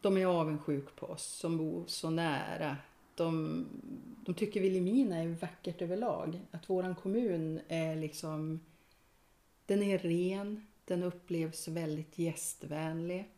De 0.02 0.18
är 0.18 0.26
avundsjuk 0.26 0.96
på 0.96 1.06
oss 1.06 1.24
som 1.26 1.58
bor 1.58 1.84
så 1.88 2.10
nära. 2.10 2.78
De, 3.16 3.66
de 4.26 4.36
tycker 4.36 4.62
Vilhelmina 4.62 5.18
är 5.18 5.28
vackert 5.28 5.82
överlag. 5.82 6.40
Att 6.52 6.70
våran 6.70 6.96
kommun 6.96 7.60
är 7.68 7.96
liksom... 7.96 8.60
Den 9.66 9.84
är 9.84 9.98
ren, 9.98 10.68
den 10.86 11.04
upplevs 11.04 11.68
väldigt 11.68 12.20
gästvänlig. 12.20 13.30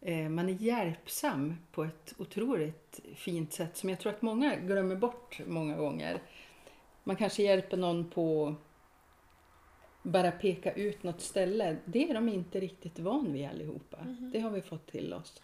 Eh, 0.00 0.28
Man 0.28 0.48
är 0.48 0.52
hjälpsam 0.52 1.56
på 1.72 1.84
ett 1.84 2.14
otroligt 2.18 3.00
fint 3.14 3.52
sätt 3.52 3.76
som 3.76 3.90
jag 3.90 4.00
tror 4.00 4.12
att 4.12 4.22
många 4.22 4.56
glömmer 4.56 4.96
bort 4.96 5.40
många 5.46 5.76
gånger. 5.76 6.22
Man 7.04 7.16
kanske 7.16 7.42
hjälper 7.42 7.76
någon 7.76 8.10
på 8.10 8.54
bara 10.02 10.30
peka 10.30 10.72
ut 10.72 11.02
något 11.02 11.20
ställe. 11.20 11.76
Det 11.84 12.10
är 12.10 12.14
de 12.14 12.28
inte 12.28 12.60
riktigt 12.60 12.98
van 12.98 13.32
vid 13.32 13.48
allihopa. 13.48 13.98
Det 14.32 14.40
har 14.40 14.50
vi 14.50 14.62
fått 14.62 14.86
till 14.86 15.12
oss. 15.12 15.42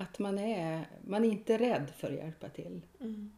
Att 0.00 0.18
man 0.18 0.38
är, 0.38 0.86
man 1.06 1.24
är 1.24 1.28
inte 1.28 1.58
rädd 1.58 1.90
för 1.96 2.08
att 2.08 2.14
hjälpa 2.14 2.48
till. 2.48 2.80
Mm. 3.00 3.32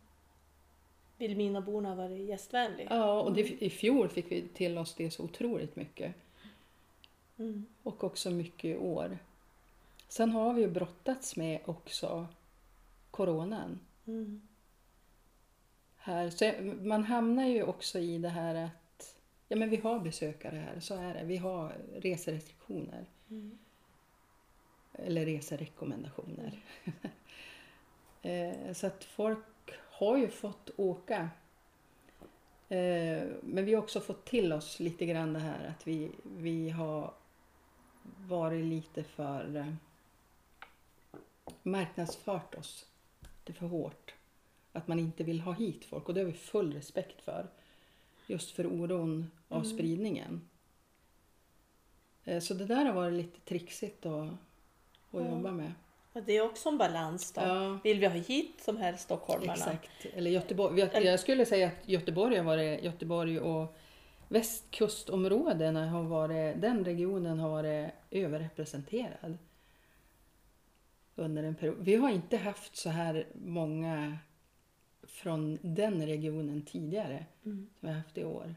Vilhelminaborna 1.19 1.89
har 1.89 1.97
varit 1.97 2.29
gästvänliga. 2.29 2.89
Ja, 2.91 3.21
och 3.21 3.35
det, 3.35 3.63
i 3.63 3.71
fjol 3.71 4.09
fick 4.09 4.33
vi 4.33 4.49
till 4.49 4.79
oss 4.79 4.95
det 4.95 5.11
så 5.11 5.25
otroligt 5.25 5.77
mycket. 5.77 6.15
Mm. 7.39 7.67
Och 7.83 8.05
också 8.05 8.31
mycket 8.31 8.65
i 8.65 8.77
år. 8.77 9.19
Sen 10.09 10.31
har 10.31 10.55
vi 10.55 10.63
ju 10.63 10.71
brottats 10.71 11.37
med 11.37 11.61
också 11.65 12.27
coronan. 13.11 13.81
Mm. 14.07 14.49
Här. 15.97 16.31
Så 16.31 16.53
man 16.83 17.05
hamnar 17.05 17.47
ju 17.47 17.63
också 17.63 17.99
i 17.99 18.19
det 18.19 18.29
här 18.29 18.55
att 18.55 19.17
ja, 19.49 19.57
men 19.57 19.71
vi 19.71 19.77
har 19.77 19.99
besökare 19.99 20.57
här, 20.57 20.81
så 20.81 20.95
är 20.95 21.15
det. 21.15 21.25
Vi 21.25 21.37
har 21.37 21.77
reserestriktioner. 21.95 23.07
Mm. 23.31 23.59
Eller 24.93 25.27
reserekommendationer. 25.27 26.59
Eh, 28.23 28.73
så 28.73 28.87
att 28.87 29.05
folk 29.05 29.39
har 29.91 30.17
ju 30.17 30.29
fått 30.29 30.71
åka. 30.77 31.31
Eh, 32.69 33.29
Men 33.43 33.65
vi 33.65 33.75
har 33.75 33.83
också 33.83 34.01
fått 34.01 34.25
till 34.25 34.53
oss 34.53 34.81
lite 34.81 35.07
grann 35.07 35.33
det 35.33 35.39
här 35.39 35.67
att 35.69 35.87
vi, 35.87 36.11
vi 36.23 36.71
har 36.71 37.15
varit 38.29 38.65
lite 38.65 39.05
för 39.05 39.57
eh, 39.57 39.75
marknadsfört 41.63 42.55
oss 42.55 42.87
lite 43.21 43.53
för 43.59 43.67
hårt. 43.67 44.15
Att 44.73 44.89
man 44.89 44.99
inte 44.99 45.25
vill 45.25 45.41
ha 45.41 45.53
hit 45.53 45.85
folk 45.85 46.09
och 46.09 46.15
det 46.15 46.21
har 46.21 46.27
vi 46.27 46.33
full 46.33 46.73
respekt 46.75 47.23
för. 47.23 47.47
Just 48.27 48.51
för 48.51 48.67
oron 48.67 49.31
av 49.49 49.63
Mm. 49.65 49.75
spridningen. 49.75 50.49
Så 52.41 52.55
det 52.55 52.67
där 52.67 52.85
har 52.85 52.93
varit 52.93 53.13
lite 53.15 53.41
trixigt 53.41 54.07
att, 54.07 54.33
att 55.11 55.21
Ja. 55.25 55.29
jobba 55.31 55.51
med. 55.51 55.73
Och 56.13 56.23
det 56.23 56.33
är 56.37 56.43
också 56.45 56.69
en 56.69 56.79
balans 56.79 57.33
då. 57.33 57.41
Ja, 57.41 57.79
Vill 57.85 58.01
vi 58.01 58.07
ha 58.07 58.15
hit 58.15 58.63
de 58.67 58.77
här 58.77 58.93
stockholmarna? 58.97 59.53
exakt. 59.53 59.91
Eller 60.15 60.31
Göteborg. 60.31 60.81
Jag, 61.05 61.21
skulle 61.21 61.47
säga 61.47 61.67
att 61.69 61.89
Göteborg 61.89 62.37
har 62.37 62.45
varit, 62.45 62.85
Göteborg 62.85 63.41
och 63.41 63.77
västkustområdena 64.29 65.89
har 65.89 66.03
varit, 66.03 66.61
den 66.61 66.85
regionen 66.85 67.39
har 67.39 67.51
varit 67.51 67.91
överrepresenterad. 68.11 69.39
Under 71.17 71.43
en 71.43 71.55
period. 71.55 71.77
Vi 71.81 71.97
har 71.97 72.11
inte 72.11 72.37
haft 72.37 72.77
så 72.77 72.91
här 72.91 73.27
många 73.35 74.19
från 75.03 75.59
den 75.63 76.07
regionen 76.07 76.63
tidigare 76.63 77.27
Mm. 77.45 77.69
som 77.81 77.89
vi 77.89 77.89
har 77.89 77.95
haft 78.01 78.19
i 78.19 78.25
år. 78.25 78.55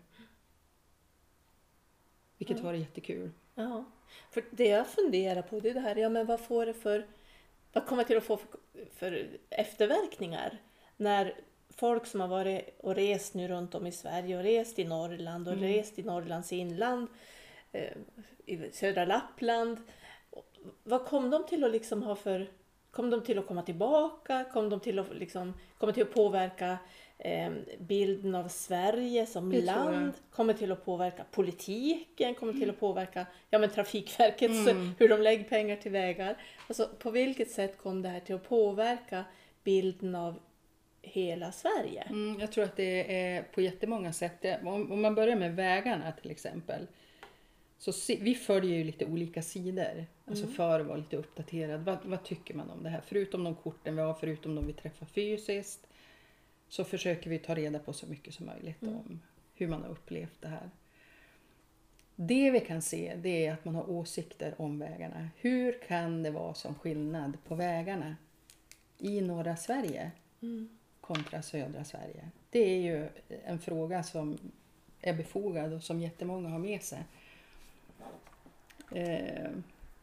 Vilket 2.37 2.57
Ja. 2.57 2.63
var 2.63 2.73
jättekul. 2.73 3.31
Ja, 3.55 3.85
för 4.31 4.43
det 4.51 4.67
jag 4.67 4.87
funderar 4.87 5.41
på 5.41 5.59
det 5.59 5.69
är 5.69 5.73
det 5.73 5.79
här, 5.79 5.95
ja 5.95 6.09
men 6.09 6.25
vad 6.25 6.39
får 6.39 6.65
det 6.65 6.73
för, 6.73 7.07
vad 7.73 7.85
kommer 7.85 8.03
det 8.03 8.07
till 8.07 8.17
att 8.17 8.23
få 8.23 8.37
för, 8.37 8.57
för 8.95 9.27
efterverkningar? 9.49 10.57
När 10.97 11.35
folk 11.69 12.05
som 12.05 12.21
har 12.21 12.27
varit 12.27 12.79
och 12.79 12.95
rest 12.95 13.33
nu 13.33 13.47
runt 13.47 13.75
om 13.75 13.87
i 13.87 13.91
Sverige 13.91 14.37
och 14.37 14.43
rest 14.43 14.79
i 14.79 14.83
Norrland 14.83 15.47
och 15.47 15.53
Mm. 15.53 15.65
rest 15.65 15.99
i 15.99 16.03
Norrlands 16.03 16.53
inland, 16.53 17.07
eh, 17.71 17.93
i 18.45 18.71
södra 18.71 19.05
Lappland, 19.05 19.77
vad 20.83 21.05
kom 21.05 21.29
de 21.29 21.45
till 21.45 21.63
att 21.63 21.71
liksom 21.71 22.03
ha 22.03 22.15
för, 22.15 22.47
kom 22.91 23.09
de 23.09 23.21
till 23.23 23.39
att 23.39 23.47
komma 23.47 23.61
tillbaka, 23.61 24.43
kom 24.53 24.69
de 24.69 24.79
till 24.79 24.99
att 24.99 25.13
liksom, 25.15 25.53
kommer 25.77 25.93
till 25.93 26.03
att 26.03 26.13
påverka 26.13 26.77
bilden 27.79 28.35
av 28.35 28.47
Sverige 28.47 29.25
som 29.25 29.49
Det 29.49 29.61
land, 29.61 30.13
kommer 30.31 30.53
till 30.53 30.71
att 30.71 30.85
påverka 30.85 31.23
politiken, 31.31 32.35
kommer 32.35 32.53
till 32.53 32.69
att 32.69 32.79
påverka 32.79 33.25
ja, 33.49 33.59
men 33.59 33.69
Trafikverkets, 33.69 34.67
Mm. 34.67 34.91
hur 34.99 35.09
de 35.09 35.21
lägger 35.21 35.43
pengar 35.43 35.75
till 35.75 35.91
vägar. 35.91 36.37
Alltså, 36.67 36.89
på 36.99 37.11
vilket 37.11 37.51
sätt 37.51 37.77
kom 37.77 38.01
det 38.01 38.09
här 38.09 38.19
till 38.19 38.35
att 38.35 38.49
påverka 38.49 39.25
bilden 39.63 40.15
av 40.15 40.39
hela 41.01 41.51
Sverige? 41.51 42.01
Mm, 42.09 42.39
jag 42.39 42.51
tror 42.51 42.63
att 42.63 42.75
det 42.75 43.15
är 43.17 43.43
på 43.43 43.61
jättemånga 43.61 44.13
sätt. 44.13 44.45
Om 44.65 45.01
man 45.01 45.15
börjar 45.15 45.35
med 45.35 45.55
vägarna 45.55 46.11
till 46.11 46.31
exempel. 46.31 46.87
Så 47.77 47.91
se, 47.93 48.17
vi 48.21 48.35
följer 48.35 48.77
ju 48.77 48.83
lite 48.83 49.05
olika 49.05 49.41
sidor. 49.41 50.05
Alltså 50.25 50.43
Mm. 50.43 50.55
för 50.55 50.79
att 50.79 50.85
vara 50.85 50.97
lite 50.97 51.17
uppdaterad. 51.17 51.81
Vad, 51.85 51.97
vad 52.03 52.23
tycker 52.23 52.53
man 52.53 52.69
om 52.69 52.83
det 52.83 52.89
här? 52.89 53.01
Förutom 53.07 53.43
de 53.43 53.55
korten 53.55 53.95
vi 53.95 54.01
har, 54.01 54.13
förutom 54.13 54.55
de 54.55 54.67
vi 54.67 54.73
träffar 54.73 55.05
fysiskt. 55.05 55.87
Så 56.73 56.83
försöker 56.83 57.29
vi 57.29 57.39
ta 57.39 57.55
reda 57.55 57.79
på 57.79 57.93
så 57.93 58.07
mycket 58.07 58.33
som 58.33 58.45
möjligt 58.45 58.81
Mm. 58.81 58.95
om 58.95 59.21
hur 59.55 59.67
man 59.67 59.81
har 59.81 59.89
upplevt 59.89 60.41
det 60.41 60.47
här. 60.47 60.69
Det 62.15 62.51
vi 62.51 62.59
kan 62.59 62.81
se 62.81 63.15
det 63.15 63.45
är 63.45 63.53
att 63.53 63.65
man 63.65 63.75
har 63.75 63.89
åsikter 63.89 64.55
om 64.57 64.79
vägarna. 64.79 65.29
Hur 65.37 65.79
kan 65.87 66.23
det 66.23 66.31
vara 66.31 66.53
som 66.53 66.75
skillnad 66.75 67.37
på 67.47 67.55
vägarna 67.55 68.15
i 68.97 69.21
norra 69.21 69.55
Sverige? 69.55 70.11
Mm. 70.41 70.69
kontra 71.01 71.41
södra 71.41 71.83
Sverige? 71.83 72.29
Det 72.49 72.59
är 72.59 72.81
ju 72.81 73.09
en 73.45 73.59
fråga 73.59 74.03
som 74.03 74.37
är 75.01 75.13
befogad 75.13 75.73
och 75.73 75.83
som 75.83 76.01
jättemånga 76.01 76.49
har 76.49 76.59
med 76.59 76.83
sig. 76.83 77.03
Eh, 78.91 79.51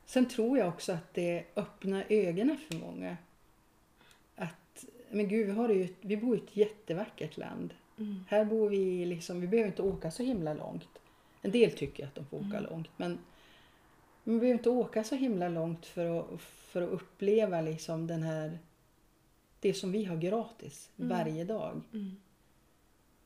sen 0.07 0.29
tror 0.29 0.59
jag 0.59 0.69
också 0.69 0.93
att 0.93 1.15
det 1.15 1.45
öppnar 1.57 2.05
ögonen 2.09 2.59
för 2.59 2.77
många. 2.79 3.17
Men 5.11 5.29
gud, 5.29 5.47
vi, 5.47 5.53
har 5.53 5.69
ju, 5.69 5.89
vi 6.01 6.17
bor 6.17 6.37
i 6.37 6.41
ett 6.41 6.57
jättevackert 6.57 7.37
land. 7.37 7.75
Mm. 7.99 8.25
Här 8.29 8.45
bor 8.45 8.69
vi 8.69 9.05
liksom, 9.07 9.41
vi 9.41 9.47
behöver 9.47 9.69
inte 9.71 9.83
åka 9.83 10.11
så 10.11 10.23
himla 10.23 10.55
långt. 10.55 10.89
En 11.43 11.51
del 11.51 11.71
tycker 11.73 12.07
att 12.07 12.15
de 12.15 12.25
får 12.27 12.37
åka 12.37 12.59
Mm. 12.59 12.65
långt, 12.71 12.89
men 12.97 13.19
vi 14.25 14.31
behöver 14.39 14.59
inte 14.59 14.71
åka 14.71 15.05
så 15.05 15.15
himla 15.15 15.49
långt 15.49 15.87
för 15.87 16.21
att, 16.21 16.41
för 16.41 16.83
att 16.83 16.89
uppleva 16.91 17.61
liksom 17.61 18.07
den 18.07 18.23
här, 18.23 18.59
det 19.61 19.75
som 19.75 19.93
vi 19.93 20.05
har 20.05 20.17
gratis 20.17 20.91
Mm. 20.99 21.09
varje 21.09 21.45
dag. 21.45 21.81
Mm. 21.93 22.17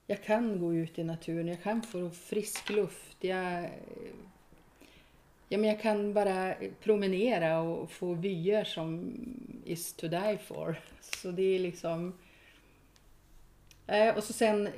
Jag 0.06 0.22
kan 0.22 0.60
gå 0.60 0.74
ut 0.74 0.98
i 0.98 1.04
naturen, 1.04 1.48
jag 1.48 1.62
kan 1.62 1.82
få 1.82 2.10
frisk 2.10 2.70
luft, 2.70 3.24
jag, 3.24 3.70
ja, 5.48 5.58
men 5.58 5.70
jag 5.70 5.80
kan 5.80 6.14
bara 6.14 6.54
promenera 6.82 7.60
och 7.60 7.90
få 7.90 8.14
vyer 8.14 8.64
som 8.64 9.14
is 9.64 9.92
to 9.92 10.08
die 10.08 10.38
for. 10.46 10.80
Så 11.00 11.30
det 11.30 11.42
är 11.42 11.58
liksom... 11.58 12.12
Eh, 13.86 14.16
och 14.16 14.24
så 14.24 14.32
sen 14.32 14.68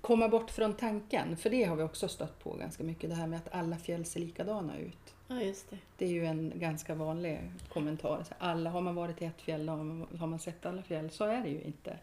komma 0.00 0.28
bort 0.28 0.50
från 0.50 0.74
tanken, 0.74 1.36
för 1.36 1.50
det 1.50 1.64
har 1.64 1.76
vi 1.76 1.82
också 1.82 2.08
stött 2.08 2.38
på 2.38 2.52
ganska 2.54 2.84
mycket, 2.84 3.10
det 3.10 3.16
här 3.16 3.26
med 3.26 3.38
att 3.38 3.54
alla 3.54 3.76
fjäll 3.76 4.04
ser 4.04 4.20
likadana 4.20 4.78
ut. 4.78 5.14
Ja, 5.28 5.42
just 5.42 5.70
det. 5.70 5.78
Det 5.98 6.04
är 6.04 6.10
ju 6.10 6.26
en 6.26 6.52
ganska 6.54 6.94
vanlig 6.94 7.40
kommentar. 7.68 8.24
Alla, 8.38 8.70
har 8.70 8.80
man 8.80 8.94
varit 8.94 9.22
i 9.22 9.24
ett 9.24 9.40
fjäll 9.40 9.68
har 9.68 9.76
man, 9.76 10.18
har 10.18 10.26
man 10.26 10.38
sett 10.38 10.66
alla 10.66 10.82
fjäll. 10.82 11.10
Så 11.10 11.24
är 11.24 11.42
det 11.42 11.48
ju 11.48 11.62
inte. 11.62 11.98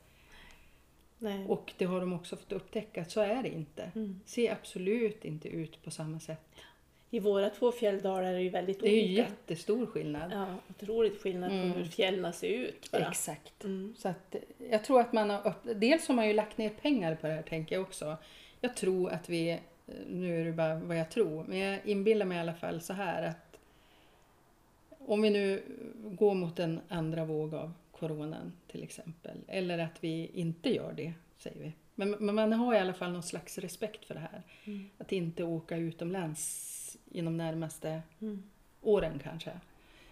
Nej. 1.17 1.45
Och 1.47 1.73
det 1.77 1.85
har 1.85 1.99
de 1.99 2.13
också 2.13 2.35
fått 2.35 2.51
upptäcka, 2.51 3.05
så 3.05 3.21
är 3.21 3.43
det 3.43 3.49
inte. 3.49 3.91
Mm. 3.95 4.19
Ser 4.25 4.51
absolut 4.51 5.25
inte 5.25 5.47
ut 5.47 5.83
på 5.83 5.91
samma 5.91 6.19
sätt. 6.19 6.55
I 7.11 7.19
våra 7.19 7.49
två 7.49 7.71
fjälldalar 7.71 8.23
är 8.23 8.33
det 8.33 8.41
ju 8.41 8.49
väldigt 8.49 8.79
Det 8.79 8.87
är 8.87 8.91
ju 8.95 9.01
olika. 9.03 9.21
jättestor 9.21 9.85
skillnad. 9.85 10.31
Ja, 10.33 10.55
otroligt 10.69 11.21
skillnad 11.21 11.51
Mm. 11.51 11.71
på 11.73 11.79
hur 11.79 11.85
fjällen 11.85 12.33
ser 12.33 12.47
ut 12.47 12.91
bara. 12.91 13.07
Exakt. 13.09 13.63
Mm. 13.63 13.95
Så 13.97 14.09
att, 14.09 14.35
jag 14.71 14.83
tror 14.83 15.01
att 15.01 15.13
man 15.13 15.29
har 15.29 15.47
upp... 15.47 15.79
Dels 15.79 16.07
har 16.07 16.15
man 16.15 16.27
ju 16.27 16.33
lagt 16.33 16.57
ner 16.57 16.69
pengar 16.69 17.15
på 17.15 17.27
det 17.27 17.33
här 17.33 17.41
tänker 17.41 17.75
jag 17.75 17.81
också. 17.83 18.17
Jag 18.61 18.75
tror 18.75 19.09
att 19.11 19.29
vi, 19.29 19.49
eh, 19.51 19.57
nu 20.09 20.41
är 20.41 20.45
det 20.45 20.51
bara 20.51 20.75
vad 20.75 20.97
jag 20.99 21.11
tror, 21.11 21.43
men 21.47 21.57
jag 21.57 21.79
inbillar 21.85 22.25
mig 22.25 22.37
i 22.37 22.41
alla 22.41 22.53
fall 22.53 22.81
så 22.81 22.93
här 22.93 23.23
att 23.23 23.59
om 24.99 25.21
vi 25.21 25.29
nu 25.29 25.63
går 26.03 26.33
mot 26.33 26.59
en 26.59 26.79
andra 26.87 27.25
våg 27.25 27.53
av 27.55 27.73
coronan 27.91 28.53
till 28.71 28.83
exempel, 28.83 29.37
eller 29.47 29.79
att 29.79 30.03
vi 30.03 30.29
inte 30.33 30.69
gör 30.75 30.93
det, 30.93 31.13
säger 31.37 31.59
vi. 31.59 31.71
Men, 31.95 32.11
men 32.11 32.35
man 32.35 32.53
har 32.53 32.75
i 32.75 32.79
alla 32.79 32.93
fall 32.93 33.11
någon 33.11 33.23
slags 33.23 33.57
respekt 33.57 34.05
för 34.05 34.13
det 34.13 34.19
här. 34.19 34.41
Mm. 34.65 34.89
Att 34.97 35.11
inte 35.11 35.43
åka 35.43 35.77
utomlands 35.77 36.75
inom 37.11 37.37
närmaste 37.37 38.01
Mm. 38.19 38.43
åren 38.81 39.19
kanske. 39.23 39.51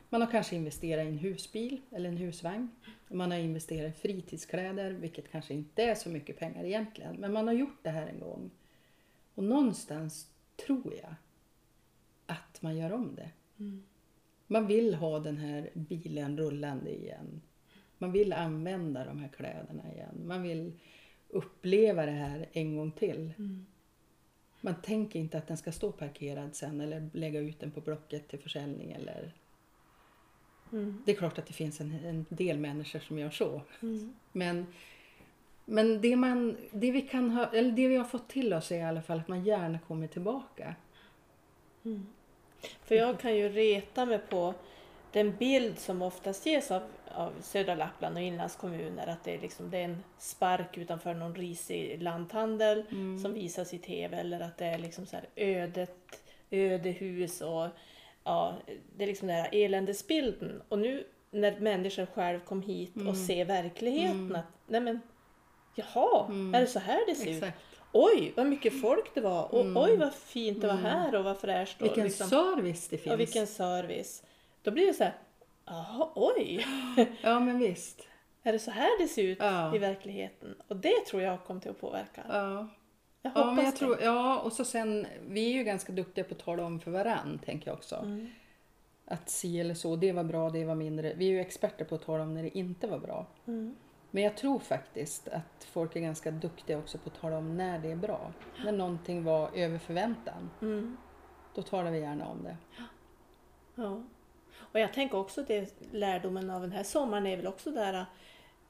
Man 0.10 0.22
har 0.22 0.32
kanske 0.32 0.56
investerat 0.56 1.06
i 1.06 1.08
en 1.10 1.18
husbil 1.18 1.82
eller 1.92 2.10
en 2.10 2.18
husvagn. 2.18 2.70
Man 3.10 3.32
har 3.32 3.38
investerat 3.38 3.96
i 3.96 4.00
fritidskläder, 4.00 4.92
vilket 4.92 5.32
kanske 5.32 5.54
inte 5.54 5.84
är 5.84 5.96
så 5.96 6.10
mycket 6.10 6.39
pengar 6.39 6.63
egentligen. 6.63 7.16
Men 7.16 7.34
man 7.34 7.48
har 7.48 7.54
gjort 7.54 7.84
det 7.84 7.89
här 7.89 8.08
en 8.08 8.20
gång. 8.20 8.51
Och 9.36 9.44
någonstans 9.44 10.30
tror 10.66 10.94
jag 11.01 11.16
att 12.25 12.62
man 12.62 12.77
gör 12.77 12.94
om 12.94 13.16
det. 13.16 13.30
Mm. 13.60 13.84
Man 14.48 14.68
vill 14.68 14.94
ha 14.94 15.20
den 15.20 15.38
här 15.38 15.70
bilen 15.74 16.38
rullande 16.38 16.96
igen. 16.96 17.42
Man 17.98 18.12
vill 18.12 18.34
använda 18.34 19.06
de 19.06 19.20
här 19.20 19.27
kläderna 19.30 19.94
igen. 19.94 20.22
Man 20.25 20.44
vill 20.44 20.72
uppleva 21.30 22.06
det 22.06 22.12
här 22.12 22.50
en 22.54 22.75
gång 22.77 22.92
till. 22.92 23.34
Mm. 23.38 23.66
Man 24.62 24.82
tänker 24.82 25.20
inte 25.20 25.38
att 25.38 25.48
den 25.48 25.58
ska 25.58 25.72
stå 25.72 25.92
parkerad 25.92 26.56
sen 26.56 26.82
eller 26.82 27.10
lägga 27.14 27.40
ut 27.40 27.60
den 27.60 27.72
på 27.72 27.82
Blocket 27.82 28.28
till 28.28 28.40
försäljning. 28.40 28.92
Eller... 28.92 29.32
Mm. 30.72 31.04
Det 31.06 31.12
är 31.12 31.16
klart 31.16 31.40
att 31.40 31.46
det 31.46 31.54
finns 31.54 31.82
en, 31.82 32.00
en 32.06 32.26
del 32.30 32.58
människor 32.58 33.00
som 33.00 33.20
gör 33.20 33.30
så. 33.30 33.62
Mm. 33.82 34.16
Men, 34.32 34.66
men 35.66 36.02
det, 36.02 36.16
man, 36.16 36.58
det, 36.72 36.92
vi 36.92 37.02
kan 37.02 37.32
ha, 37.32 37.46
eller 37.46 37.72
det 37.72 37.88
vi 37.88 37.96
har 37.96 38.06
fått 38.06 38.30
till 38.30 38.54
oss 38.54 38.72
är 38.72 38.78
i 38.78 38.84
alla 38.84 39.02
fall 39.02 39.20
att 39.20 39.28
man 39.28 39.44
gärna 39.44 39.80
kommer 39.80 40.08
tillbaka. 40.08 40.76
Mm. 41.86 42.08
För 42.84 42.96
jag 42.96 43.20
kan 43.20 43.36
ju 43.36 43.50
reta 43.50 44.06
mig 44.06 44.20
på 44.20 44.54
den 45.18 45.36
bild 45.36 45.80
som 45.80 46.02
oftast 46.02 46.46
ges 46.46 46.72
av, 46.72 46.82
av 47.12 47.34
södra 47.42 47.76
Lappland 47.76 48.16
och 48.18 48.22
inlandskommuner. 48.24 49.08
Att 49.08 49.24
det 49.24 49.34
är, 49.34 49.40
liksom, 49.40 49.70
det 49.70 49.78
är 49.78 49.84
en 49.84 50.04
spark 50.18 50.78
utanför 50.78 51.14
någon 51.14 51.36
risig 51.36 52.02
lanthandel 52.02 52.84
Mm. 52.92 53.20
som 53.20 53.34
visas 53.34 53.74
i 53.74 53.78
tv. 53.78 54.18
Eller 54.18 54.40
att 54.40 54.58
det 54.58 54.66
är 54.66 54.78
liksom 54.78 55.06
så 55.06 55.16
här 55.16 55.26
ödet, 55.36 56.22
ödehus 56.52 57.42
och 57.42 57.68
ja, 58.24 58.54
det 58.98 59.04
är 59.04 59.08
liksom 59.08 59.28
den 59.28 59.38
här 59.38 59.50
eländesbilden. 59.52 60.62
Och 60.70 60.80
nu 60.80 61.04
när 61.32 61.60
människor 61.60 62.06
själv 62.06 62.40
kom 62.40 62.62
hit 62.62 62.96
Mm. 62.96 63.08
och 63.08 63.18
ser 63.18 63.46
verkligheten. 63.46 64.20
Mm. 64.20 64.36
att 64.36 64.46
nej 64.68 64.82
men, 64.82 65.00
Jaha, 65.76 66.26
Mm. 66.26 66.56
är 66.56 66.62
det 66.62 66.68
så 66.68 66.80
här 66.80 67.06
det 67.08 67.16
ser 67.16 67.30
ut? 67.32 67.36
Exakt. 67.38 67.58
Oj, 67.92 68.34
vad 68.36 68.46
mycket 68.48 68.82
folk 68.82 69.14
det 69.16 69.22
var. 69.22 69.54
Och 69.56 69.62
Mm. 69.62 69.78
oj, 69.78 69.98
vad 69.98 70.14
fint 70.14 70.62
det 70.62 70.68
var 70.68 70.74
Mm. 70.74 70.86
här 70.86 71.16
och 71.16 71.24
vad 71.24 71.38
fräscht. 71.38 71.82
Och 71.82 71.86
Vilken 71.88 72.04
liksom, 72.04 72.28
service 72.30 72.88
det 72.88 72.98
finns. 72.98 73.14
och 73.14 73.20
vilken 73.20 73.48
service. 73.48 74.24
Då 74.68 74.72
blir 74.72 74.88
det 74.88 74.94
så 74.94 75.04
här, 75.04 75.18
jaha, 75.66 76.10
oj, 76.16 76.66
Ja 77.22 77.40
men 77.40 77.58
visst. 77.60 78.08
är 78.44 78.52
det 78.54 78.60
så 78.60 78.72
här 78.72 79.02
det 79.02 79.08
ser 79.08 79.24
ut 79.24 79.38
Ja. 79.42 79.76
i 79.76 79.78
verkligheten? 79.80 80.56
Och 80.68 80.76
det 80.76 81.06
tror 81.10 81.22
jag 81.22 81.44
kommer 81.44 81.62
till 81.62 81.72
att 81.72 81.82
påverka. 81.82 82.24
Ja. 82.30 82.68
Jag 83.22 83.32
Ja, 83.36 83.42
hoppas 83.42 83.56
men 83.56 83.66
jag 83.66 83.74
det. 83.74 83.78
tror, 83.78 84.02
ja, 84.02 84.40
och 84.40 84.54
så 84.54 84.66
sen, 84.66 85.08
vi 85.28 85.46
är 85.54 85.58
ju 85.58 85.64
ganska 85.64 85.92
duktiga 85.94 86.24
på 86.24 86.34
att 86.34 86.40
tala 86.40 86.66
om 86.66 86.80
för 86.80 86.92
varann, 86.92 87.40
tänker 87.46 87.68
jag 87.72 87.78
också. 87.78 87.96
Mm. 87.96 88.30
Att 89.06 89.30
si 89.30 89.60
eller 89.60 89.74
så, 89.74 89.96
det 89.96 90.12
var 90.12 90.24
bra, 90.24 90.50
det 90.50 90.66
var 90.66 90.76
mindre. 90.76 91.14
Vi 91.14 91.26
är 91.26 91.30
ju 91.32 91.40
experter 91.40 91.86
på 91.86 91.96
att 91.96 92.02
tala 92.06 92.24
om 92.24 92.34
när 92.34 92.44
det 92.44 92.58
inte 92.58 92.88
var 92.88 93.00
bra. 93.00 93.26
Mm. 93.48 93.76
Men 94.12 94.24
jag 94.24 94.38
tror 94.38 94.60
faktiskt 94.60 95.28
att 95.28 95.64
folk 95.64 95.96
är 95.96 96.00
ganska 96.00 96.32
duktiga 96.32 96.78
också 96.78 96.98
på 96.98 97.10
att 97.10 97.22
tala 97.22 97.38
om 97.38 97.58
när 97.58 97.80
det 97.80 97.92
är 97.92 97.96
bra. 97.96 98.32
När 98.66 98.72
någonting 98.72 99.24
var 99.24 99.50
över 99.54 99.78
förväntan, 99.78 100.50
Mm. 100.62 100.98
då 101.56 101.62
talar 101.62 101.92
vi 101.92 102.00
gärna 102.00 102.28
om 102.28 102.44
det. 102.44 102.58
Ja. 103.76 104.02
Och 104.60 104.80
jag 104.80 104.94
tänker 104.94 105.18
också 105.18 105.44
det 105.44 105.76
lärdomen 105.92 106.50
av 106.50 106.62
den 106.62 106.72
här 106.72 106.84
sommaren 106.84 107.28
är 107.28 107.38
väl 107.38 107.48
också 107.48 107.72
där 107.72 108.06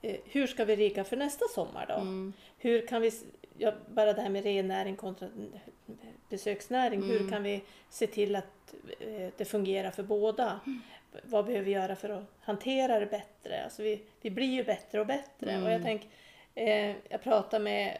eh, 0.01 0.15
hur 0.25 0.47
ska 0.47 0.65
vi 0.65 0.75
rigga 0.75 1.03
för 1.03 1.17
nästa 1.17 1.45
sommar 1.55 1.85
då? 1.89 1.93
Mm. 1.95 2.33
Hur 2.57 2.87
kan 2.87 3.01
vi, 3.01 3.11
ja, 3.57 3.73
bara 3.87 4.13
det 4.13 4.21
här 4.21 4.29
med 4.29 4.43
rennäring 4.43 4.95
kontra 4.95 5.27
besöksnäring, 6.29 7.03
hur 7.03 7.17
Mm. 7.19 7.31
kan 7.31 7.43
vi 7.43 7.63
se 7.89 8.07
till 8.07 8.35
att 8.35 8.73
eh, 8.99 9.29
det 9.37 9.45
fungerar 9.45 9.91
för 9.91 10.03
båda? 10.03 10.59
Mm. 10.65 10.81
Vad 11.23 11.45
behöver 11.45 11.65
vi 11.65 11.71
göra 11.71 11.95
för 11.95 12.09
att 12.09 12.23
hantera 12.41 12.99
det 12.99 13.05
bättre? 13.05 13.63
Alltså 13.63 13.83
vi, 13.83 14.01
vi 14.21 14.29
blir 14.29 14.47
ju 14.53 14.63
bättre 14.63 14.99
och 14.99 15.07
bättre. 15.07 15.51
Mm. 15.51 15.63
Och 15.65 15.71
jag 15.71 15.83
tänk, 15.83 16.09
eh, 16.55 16.95
jag 17.09 17.23
pratade 17.23 17.63
med 17.63 17.97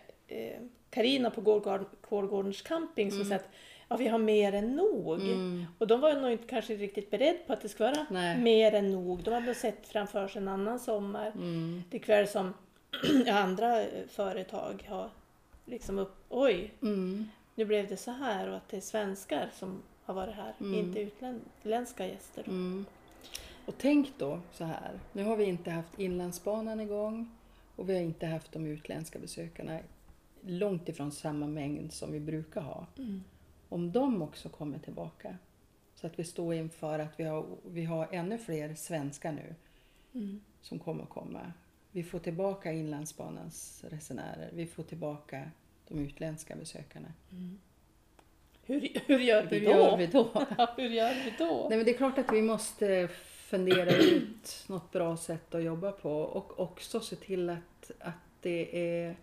Karina 0.90 1.30
på 1.30 1.42
Gårdgård- 1.42 1.86
Kårgårdens 2.02 2.62
camping 2.62 3.12
som 3.12 3.22
Mm. 3.22 3.30
sa 3.30 3.36
att 3.36 3.50
ja, 3.90 3.98
vi 3.98 4.08
har 4.08 4.18
mer 4.20 4.54
än 4.54 4.76
nog. 4.76 5.22
Mm. 5.22 5.66
Och 5.78 5.88
de 5.88 6.02
var 6.02 6.14
nog 6.14 6.32
inte 6.32 6.48
kanske 6.48 6.76
riktigt 6.76 7.12
beredda 7.12 7.40
på 7.48 7.54
att 7.54 7.62
det 7.62 7.70
skulle 7.70 7.90
vara 7.92 8.06
Nej. 8.10 8.38
mer 8.42 8.74
än 8.74 8.92
nog. 8.92 9.24
De 9.24 9.34
hade 9.34 9.56
sett 9.56 9.88
framför 9.88 10.28
sig 10.28 10.42
en 10.42 10.48
annan 10.48 10.80
sommar. 10.80 11.28
Mm. 11.36 11.84
Likväl 11.92 12.28
som 12.28 12.54
andra 13.32 13.82
eh, 13.82 14.08
företag 14.08 14.86
har 14.90 15.10
liksom 15.66 16.00
upp, 16.00 16.16
oj, 16.30 16.74
Mm. 16.82 17.26
nu 17.56 17.66
blev 17.66 17.88
det 17.88 17.98
så 17.98 18.12
här 18.12 18.50
och 18.50 18.56
att 18.58 18.70
det 18.70 18.78
är 18.78 18.82
svenskar 18.82 19.50
som 19.54 19.82
har 20.06 20.14
varit 20.14 20.36
här, 20.36 20.54
Mm. 20.60 20.74
inte 20.80 21.00
utländska 21.00 22.08
gäster. 22.08 22.44
Mm. 22.48 22.86
Och 23.66 23.74
tänk 23.78 24.08
då 24.18 24.40
så 24.54 24.64
här, 24.64 25.00
nu 25.14 25.24
har 25.24 25.36
vi 25.38 25.44
inte 25.46 25.72
haft 25.72 26.00
Inlandsbanan 26.00 26.80
igång 26.80 27.30
och 27.76 27.90
vi 27.90 27.94
har 27.94 28.02
inte 28.02 28.26
haft 28.26 28.52
de 28.52 28.66
utländska 28.66 29.20
besökarna 29.20 29.80
långt 30.42 30.90
ifrån 30.90 31.12
samma 31.12 31.48
mängd 31.48 31.94
som 31.94 32.12
vi 32.12 32.20
brukar 32.20 32.62
ha. 32.62 32.86
Mm. 32.98 33.24
Om 33.70 33.92
de 33.92 34.22
också 34.22 34.50
kommer 34.50 34.80
tillbaka 34.80 35.38
så 35.96 36.08
att 36.08 36.20
vi 36.20 36.24
står 36.24 36.54
inför 36.54 37.00
att 37.00 37.20
vi 37.20 37.24
har, 37.24 37.46
vi 37.66 37.86
har 37.86 38.08
ännu 38.12 38.38
fler 38.38 38.76
svenskar 38.76 39.32
nu 39.32 39.56
Mm. 40.14 40.42
som 40.62 40.80
kommer 40.80 41.06
komma. 41.06 41.52
Vi 41.92 42.04
får 42.04 42.20
tillbaka 42.20 42.72
Inlandsbanans 42.72 43.84
resenärer, 43.90 44.50
vi 44.54 44.68
får 44.68 44.84
tillbaka 44.84 45.52
de 45.88 46.00
utländska 46.00 46.56
besökarna. 46.56 47.08
Hur, 48.66 48.90
hur 49.06 49.20
gör 49.20 49.46
vi 49.46 49.60
då? 49.60 49.72
gör 49.72 49.98
vi 49.98 50.08
då? 50.08 50.24
Hur 50.78 50.90
gör 50.90 51.14
vi 51.14 51.34
då? 51.38 51.66
Nej, 51.70 51.78
men 51.78 51.86
det 51.86 51.92
är 51.92 51.98
klart 51.98 52.18
att 52.18 52.34
vi 52.34 52.42
måste 52.42 53.08
fundera 53.24 53.92
ut 53.96 54.66
något 54.68 54.92
bra 54.92 55.18
sätt 55.18 55.56
att 55.56 55.64
jobba 55.64 55.92
på 55.92 56.12
och 56.12 56.60
också 56.60 57.00
se 57.00 57.16
till 57.16 57.50
att, 57.50 57.92
att 58.00 58.14
det 58.42 58.92
är 58.92 59.16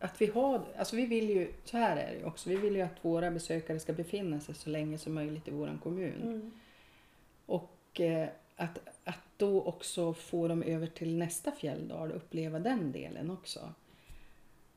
att 0.00 0.20
vi 0.20 0.26
har, 0.26 0.62
alltså 0.78 0.96
vi 0.96 1.06
vill 1.06 1.30
ju, 1.30 1.52
så 1.64 1.76
här 1.76 1.96
är 1.96 2.12
det 2.12 2.18
ju 2.18 2.24
också, 2.24 2.50
vi 2.50 2.56
vill 2.56 2.76
ju 2.76 2.82
att 2.82 3.04
våra 3.04 3.30
besökare 3.30 3.80
ska 3.80 3.92
befinna 3.92 4.40
sig 4.40 4.54
så 4.54 4.70
länge 4.70 4.98
som 4.98 5.14
möjligt 5.14 5.48
i 5.48 5.50
våran 5.50 5.78
kommun. 5.78 6.22
Mm. 6.22 6.50
Och 7.46 8.00
eh, 8.00 8.28
att, 8.56 8.78
att 9.04 9.20
då 9.36 9.62
också 9.62 10.14
få 10.14 10.48
dem 10.48 10.62
över 10.62 10.86
till 10.86 11.18
nästa 11.18 11.52
fjälldal 11.52 12.10
och 12.10 12.16
uppleva 12.16 12.58
den 12.58 12.92
delen 12.92 13.30
också. 13.30 13.60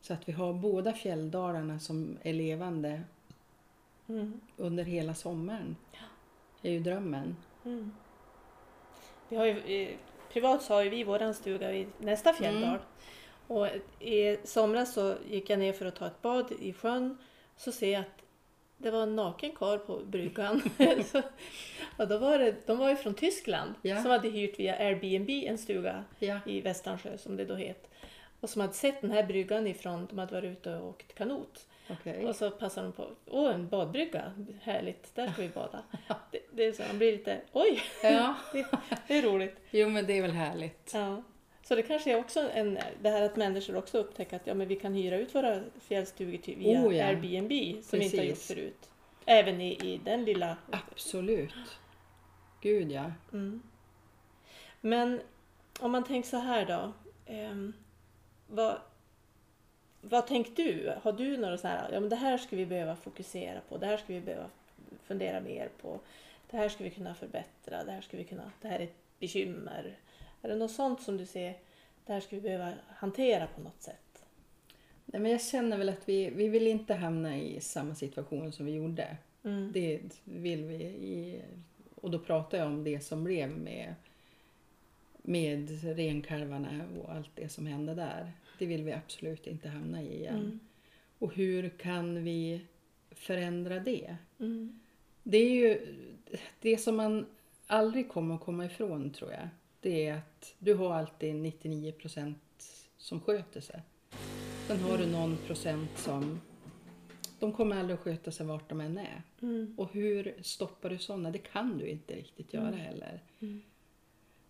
Så 0.01 0.13
att 0.13 0.29
vi 0.29 0.31
har 0.31 0.53
båda 0.53 0.93
fjälldalarna 0.93 1.79
som 1.79 2.17
är 2.21 2.33
levande 2.33 3.01
Mm. 4.09 4.41
under 4.57 4.83
hela 4.83 5.13
sommaren. 5.13 5.75
är 6.61 6.71
ju 6.71 6.79
drömmen. 6.79 7.35
Mm. 7.65 7.91
Vi 9.29 9.35
har 9.35 9.45
ju, 9.45 9.83
eh, 9.83 9.95
privat 10.33 10.63
så 10.63 10.73
har 10.73 10.83
ju 10.83 10.89
vi 10.89 11.03
våran 11.03 11.33
stuga 11.33 11.71
vid 11.71 11.87
nästa 11.97 12.33
fjälldal. 12.33 12.79
Och 13.47 13.67
i 13.99 14.37
somras 14.43 14.93
så 14.93 15.15
gick 15.29 15.49
jag 15.49 15.59
ner 15.59 15.73
för 15.73 15.85
att 15.85 15.95
ta 15.95 16.07
ett 16.07 16.21
bad 16.21 16.51
i 16.61 16.73
sjön. 16.73 17.17
Så 17.57 17.71
ser 17.71 17.91
jag 17.93 17.99
att 18.01 18.21
det 18.77 18.91
var 18.91 19.03
en 19.03 19.15
naken 19.15 19.51
karl 19.51 19.77
på 19.79 19.97
bryggan. 20.05 20.61
så, 21.11 21.21
och 21.97 22.07
då 22.07 22.17
var 22.17 22.39
det, 22.39 22.55
de 22.67 22.77
var 22.77 22.89
ju 22.89 22.95
från 22.95 23.13
Tyskland 23.13 23.73
Ja. 23.81 24.01
som 24.01 24.11
hade 24.11 24.29
hyrt 24.29 24.59
via 24.59 24.75
Airbnb 24.75 25.29
en 25.29 25.57
stuga 25.57 26.03
Ja. 26.19 26.39
i 26.45 26.61
Västansjö 26.61 27.17
som 27.17 27.35
det 27.37 27.45
då 27.45 27.55
het. 27.55 27.89
Och 28.39 28.49
som 28.49 28.61
hade 28.61 28.73
sett 28.73 29.01
den 29.01 29.11
här 29.11 29.23
bryggan 29.23 29.67
ifrån, 29.67 30.05
de 30.09 30.17
hade 30.19 30.33
varit 30.35 30.57
ute 30.57 30.75
och 30.75 30.89
åkt 30.89 31.15
kanot. 31.15 31.67
Okej. 31.89 32.25
Och 32.25 32.35
så 32.35 32.51
passade 32.51 32.87
de 32.87 32.91
på, 32.93 33.07
åh 33.25 33.53
en 33.53 33.67
badbrygga, 33.67 34.31
härligt, 34.61 35.15
där 35.15 35.27
ska 35.31 35.41
vi 35.41 35.49
bada. 35.49 35.83
Det, 36.31 36.39
det 36.51 36.65
är 36.65 36.71
så, 36.73 36.83
man 36.87 36.97
blir 36.97 37.11
lite, 37.11 37.41
oj, 37.51 37.81
Ja. 38.03 38.35
det, 38.53 38.65
det 39.07 39.17
är 39.17 39.21
roligt. 39.21 39.55
Jo 39.71 39.89
men 39.89 40.05
det 40.07 40.17
är 40.17 40.21
väl 40.21 40.31
härligt. 40.31 40.91
Ja. 40.93 41.23
Så 41.63 41.75
det 41.75 41.81
kanske 41.81 42.11
är 42.11 42.19
också 42.19 42.49
en, 42.53 42.79
det 43.01 43.09
här 43.09 43.21
att 43.21 43.35
människor 43.35 43.75
också 43.75 43.97
upptäcker 43.97 44.35
att 44.35 44.47
ja, 44.47 44.53
men 44.53 44.67
vi 44.67 44.75
kan 44.75 44.93
hyra 44.93 45.17
ut 45.17 45.35
våra 45.35 45.61
fjällstugor 45.81 46.37
till, 46.37 46.57
via 46.57 46.81
Oh, 46.81 46.95
ja. 46.95 47.05
Airbnb 47.05 47.83
som 47.83 47.99
vi 47.99 48.05
inte 48.05 48.17
har 48.17 48.23
gjort 48.23 48.33
Precis. 48.33 48.47
förut. 48.47 48.89
Även 49.25 49.61
i, 49.61 49.93
i 49.93 49.97
den 49.97 50.25
lilla... 50.25 50.57
Absolut. 50.71 51.53
Gud 52.61 52.91
ja. 52.91 53.11
Mm. 53.33 53.61
Men 54.81 55.21
om 55.79 55.91
man 55.91 56.03
tänker 56.03 56.29
så 56.29 56.37
här 56.37 56.65
då. 56.65 56.93
ehm, 57.33 57.73
vad, 58.47 58.77
vad 60.01 60.27
tänkte 60.27 60.63
du? 60.63 60.93
Har 61.03 61.11
du 61.11 61.37
några 61.37 61.57
så 61.57 61.67
här, 61.67 61.89
ja 61.91 61.99
men 61.99 62.09
det 62.09 62.15
här 62.15 62.37
ska 62.37 62.55
vi 62.55 62.65
behöva 62.65 62.95
fokusera 62.95 63.61
på, 63.69 63.77
det 63.77 63.85
här 63.85 63.97
ska 63.97 64.13
vi 64.13 64.21
behöva 64.21 64.49
fundera 65.03 65.41
mer 65.41 65.69
på, 65.81 65.99
det 66.51 66.57
här 66.57 66.69
ska 66.69 66.83
vi 66.83 66.89
kunna 66.89 67.15
förbättra, 67.15 67.83
det 67.83 67.91
här 67.91 68.01
ska 68.01 68.17
vi 68.17 68.23
kunna, 68.23 68.51
det 68.61 68.67
här 68.67 68.79
är 68.79 68.83
ett 68.83 68.95
bekymmer. 69.19 69.97
Är 70.43 70.49
det 70.49 70.55
något 70.55 70.71
sånt 70.71 71.01
som 71.01 71.17
du 71.17 71.25
ser, 71.25 71.57
det 72.05 72.13
här 72.13 72.19
ska 72.19 72.35
vi 72.35 72.41
behöva 72.41 72.73
hantera 72.87 73.47
på 73.47 73.61
något 73.61 73.81
sätt? 73.81 74.25
Nej, 75.05 75.21
men 75.21 75.31
jag 75.31 75.41
känner 75.41 75.77
väl 75.77 75.89
att 75.89 76.09
vi, 76.09 76.29
vi 76.29 76.47
vill 76.47 76.67
inte 76.67 76.93
hamna 76.93 77.37
i 77.37 77.59
samma 77.59 77.95
situation 77.95 78.51
som 78.51 78.65
vi 78.65 78.71
gjorde. 78.71 79.17
Mm. 79.43 79.71
Det 79.71 80.01
vill 80.23 80.63
vi. 80.63 80.83
I, 80.83 81.41
och 81.95 82.11
då 82.11 82.19
pratar 82.19 82.57
jag 82.57 82.67
om 82.67 82.83
det 82.83 82.99
som 82.99 83.23
blev 83.23 83.49
med, 83.49 83.95
med 85.17 85.83
renkalvarna 85.97 86.85
och 87.01 87.13
allt 87.13 87.29
det 87.35 87.49
som 87.49 87.65
hände 87.65 87.95
där. 87.95 88.31
Det 88.59 88.65
vill 88.65 88.83
vi 88.83 88.91
absolut 88.91 89.47
inte 89.47 89.69
hamna 89.69 90.01
i 90.01 90.15
igen. 90.15 90.35
Mm. 90.35 90.59
Och 91.19 91.33
hur 91.33 91.69
kan 91.69 92.23
vi 92.23 92.61
förändra 93.11 93.79
det? 93.79 94.15
Mm. 94.39 94.79
Det 95.23 95.37
är 95.37 95.49
ju 95.49 95.95
det 96.59 96.77
som 96.77 96.95
man 96.95 97.25
aldrig 97.67 98.09
kommer 98.09 98.35
att 98.35 98.41
komma 98.41 98.65
ifrån 98.65 99.09
tror 99.09 99.31
jag. 99.31 99.49
Det 99.83 100.07
är 100.07 100.17
att 100.17 100.55
du 100.59 100.73
har 100.73 100.93
alltid 100.93 101.35
99 101.35 101.91
procent 101.91 102.39
som 102.97 103.21
sköter 103.21 103.61
sig. 103.61 103.81
Sen 104.67 104.79
har 104.79 104.97
du 104.97 105.05
någon 105.07 105.37
procent 105.37 105.89
som 105.95 106.41
de 107.39 107.53
kommer 107.53 107.79
aldrig 107.79 107.97
att 107.97 108.03
sköta 108.03 108.31
sig 108.31 108.45
vart 108.45 108.69
de 108.69 108.81
än 108.81 108.97
är. 108.97 109.23
Mm. 109.41 109.75
Och 109.77 109.93
hur 109.93 110.35
stoppar 110.41 110.89
du 110.89 110.97
sådana? 110.97 111.31
Det 111.31 111.37
kan 111.37 111.77
du 111.77 111.87
inte 111.87 112.15
riktigt 112.15 112.53
göra 112.53 112.75
heller. 112.75 113.23
Mm. 113.39 113.61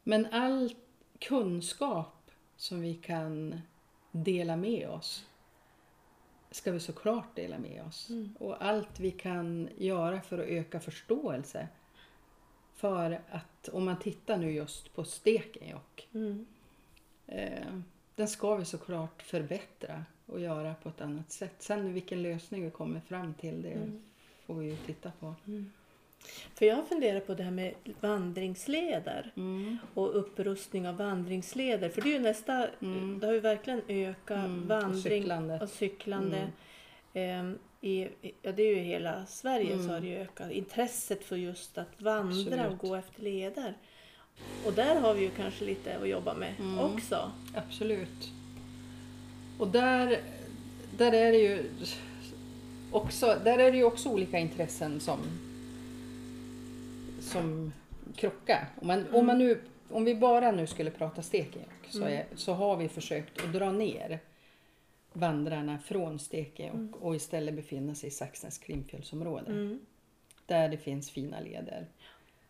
Men 0.04 0.26
all 0.26 0.76
kunskap 1.20 2.32
som 2.56 2.82
vi 2.82 2.96
kan 2.96 3.62
dela 4.12 4.56
med 4.56 4.90
oss 4.90 5.26
ska 6.52 6.72
vi 6.72 6.80
såklart 6.80 7.36
dela 7.36 7.60
med 7.60 7.84
oss. 7.84 8.10
Mm. 8.10 8.36
Och 8.40 8.66
allt 8.66 9.00
vi 9.00 9.12
kan 9.12 9.70
göra 9.78 10.22
för 10.22 10.38
att 10.38 10.48
öka 10.48 10.80
förståelse. 10.80 11.68
För 12.84 13.20
att 13.32 13.70
om 13.70 13.86
man 13.86 14.00
tittar 14.00 14.38
nu 14.38 14.52
just 14.52 14.94
på 14.96 15.04
Stekenjokk. 15.04 16.08
Mm. 16.14 16.46
Eh, 17.28 17.80
den 18.16 18.28
ska 18.28 18.56
vi 18.56 18.66
såklart 18.66 19.22
förbättra 19.22 20.06
och 20.26 20.40
göra 20.40 20.74
på 20.84 20.90
ett 20.90 21.02
annat 21.02 21.32
sätt. 21.32 21.54
Sen 21.60 21.94
vilken 21.94 22.22
lösning 22.24 22.64
vi 22.64 22.72
kommer 22.72 23.00
fram 23.00 23.34
till 23.34 23.62
det 23.62 23.72
Mm. 23.72 24.02
får 24.46 24.54
vi 24.56 24.70
ju 24.70 24.76
titta 24.76 25.12
på. 25.20 25.36
För 26.56 26.66
jag 26.66 26.76
har 26.76 26.84
funderat 26.84 27.28
på 27.28 27.34
det 27.34 27.44
här 27.44 27.52
med 27.52 27.74
vandringsleder 28.00 29.32
Mm. 29.36 29.78
och 29.94 30.18
upprustning 30.20 30.88
av 30.88 30.96
vandringsleder. 30.98 31.90
För 31.90 32.02
det 32.02 32.10
är 32.10 32.14
ju 32.14 32.20
nästa, 32.20 32.68
Mm. 32.82 33.20
det 33.20 33.26
har 33.28 33.34
ju 33.34 33.40
verkligen 33.40 33.82
ökat 33.88 34.46
Mm, 34.46 34.62
och 34.62 34.68
vandring 34.68 35.02
cyklande. 35.04 35.60
och 35.60 35.70
cyklande. 35.70 36.52
Mm. 37.14 37.60
I, 37.84 38.08
ja, 38.42 38.52
det 38.52 38.64
är 38.64 38.76
ju 38.76 38.82
hela 38.82 39.26
Sverige 39.26 39.74
Mm. 39.74 39.86
så 39.88 39.94
har 39.94 40.00
det 40.00 40.08
ju 40.08 40.18
ökat. 40.18 40.52
Intresset 40.52 41.24
för 41.24 41.36
just 41.36 41.78
att 41.78 42.02
vandra 42.02 42.68
och 42.68 42.74
Absolut. 42.74 42.82
gå 42.82 42.96
efter 42.96 43.22
leder. 43.22 43.74
Och 44.66 44.74
där 44.74 44.96
har 45.00 45.14
vi 45.14 45.22
ju 45.22 45.30
kanske 45.30 45.66
lite 45.66 45.98
att 45.98 46.10
jobba 46.10 46.34
med 46.34 46.54
Mm. 46.60 46.80
också. 46.80 47.32
Absolut. 47.56 48.30
Och 49.60 49.68
där, 49.68 50.20
där 50.98 51.12
är 51.14 51.32
det 51.32 51.38
ju 51.38 51.64
också, 52.92 53.40
där 53.44 53.58
är 53.60 53.72
det 53.72 53.78
ju 53.78 53.84
också 53.84 54.10
olika 54.10 54.40
intressen 54.40 55.00
som, 55.00 55.20
som 57.22 57.74
krockar. 58.16 58.68
Om, 58.82 58.88
man, 58.88 59.06
om, 59.14 59.26
man 59.26 59.38
nu, 59.38 59.62
om 59.90 60.04
vi 60.06 60.16
bara 60.16 60.52
nu 60.52 60.68
skulle 60.68 60.92
prata 60.92 61.22
Stekenjokk 61.22 61.70
så, 61.90 62.04
är, 62.04 62.26
så 62.36 62.54
har 62.54 62.78
vi 62.78 62.88
försökt 62.90 63.44
att 63.44 63.54
dra 63.54 63.72
ner 63.72 64.20
vandrarna 65.14 65.80
från 65.80 66.20
Stekenjokk 66.20 66.96
och 66.96 67.16
istället 67.16 67.56
befinna 67.56 67.96
sig 67.96 68.08
i 68.08 68.12
Saxnäs 68.12 68.58
Krimfjällsområde. 68.58 69.52
Mm. 69.52 69.80
Där 70.46 70.70
det 70.70 70.78
finns 70.78 71.12
fina 71.12 71.40
leder. 71.40 71.88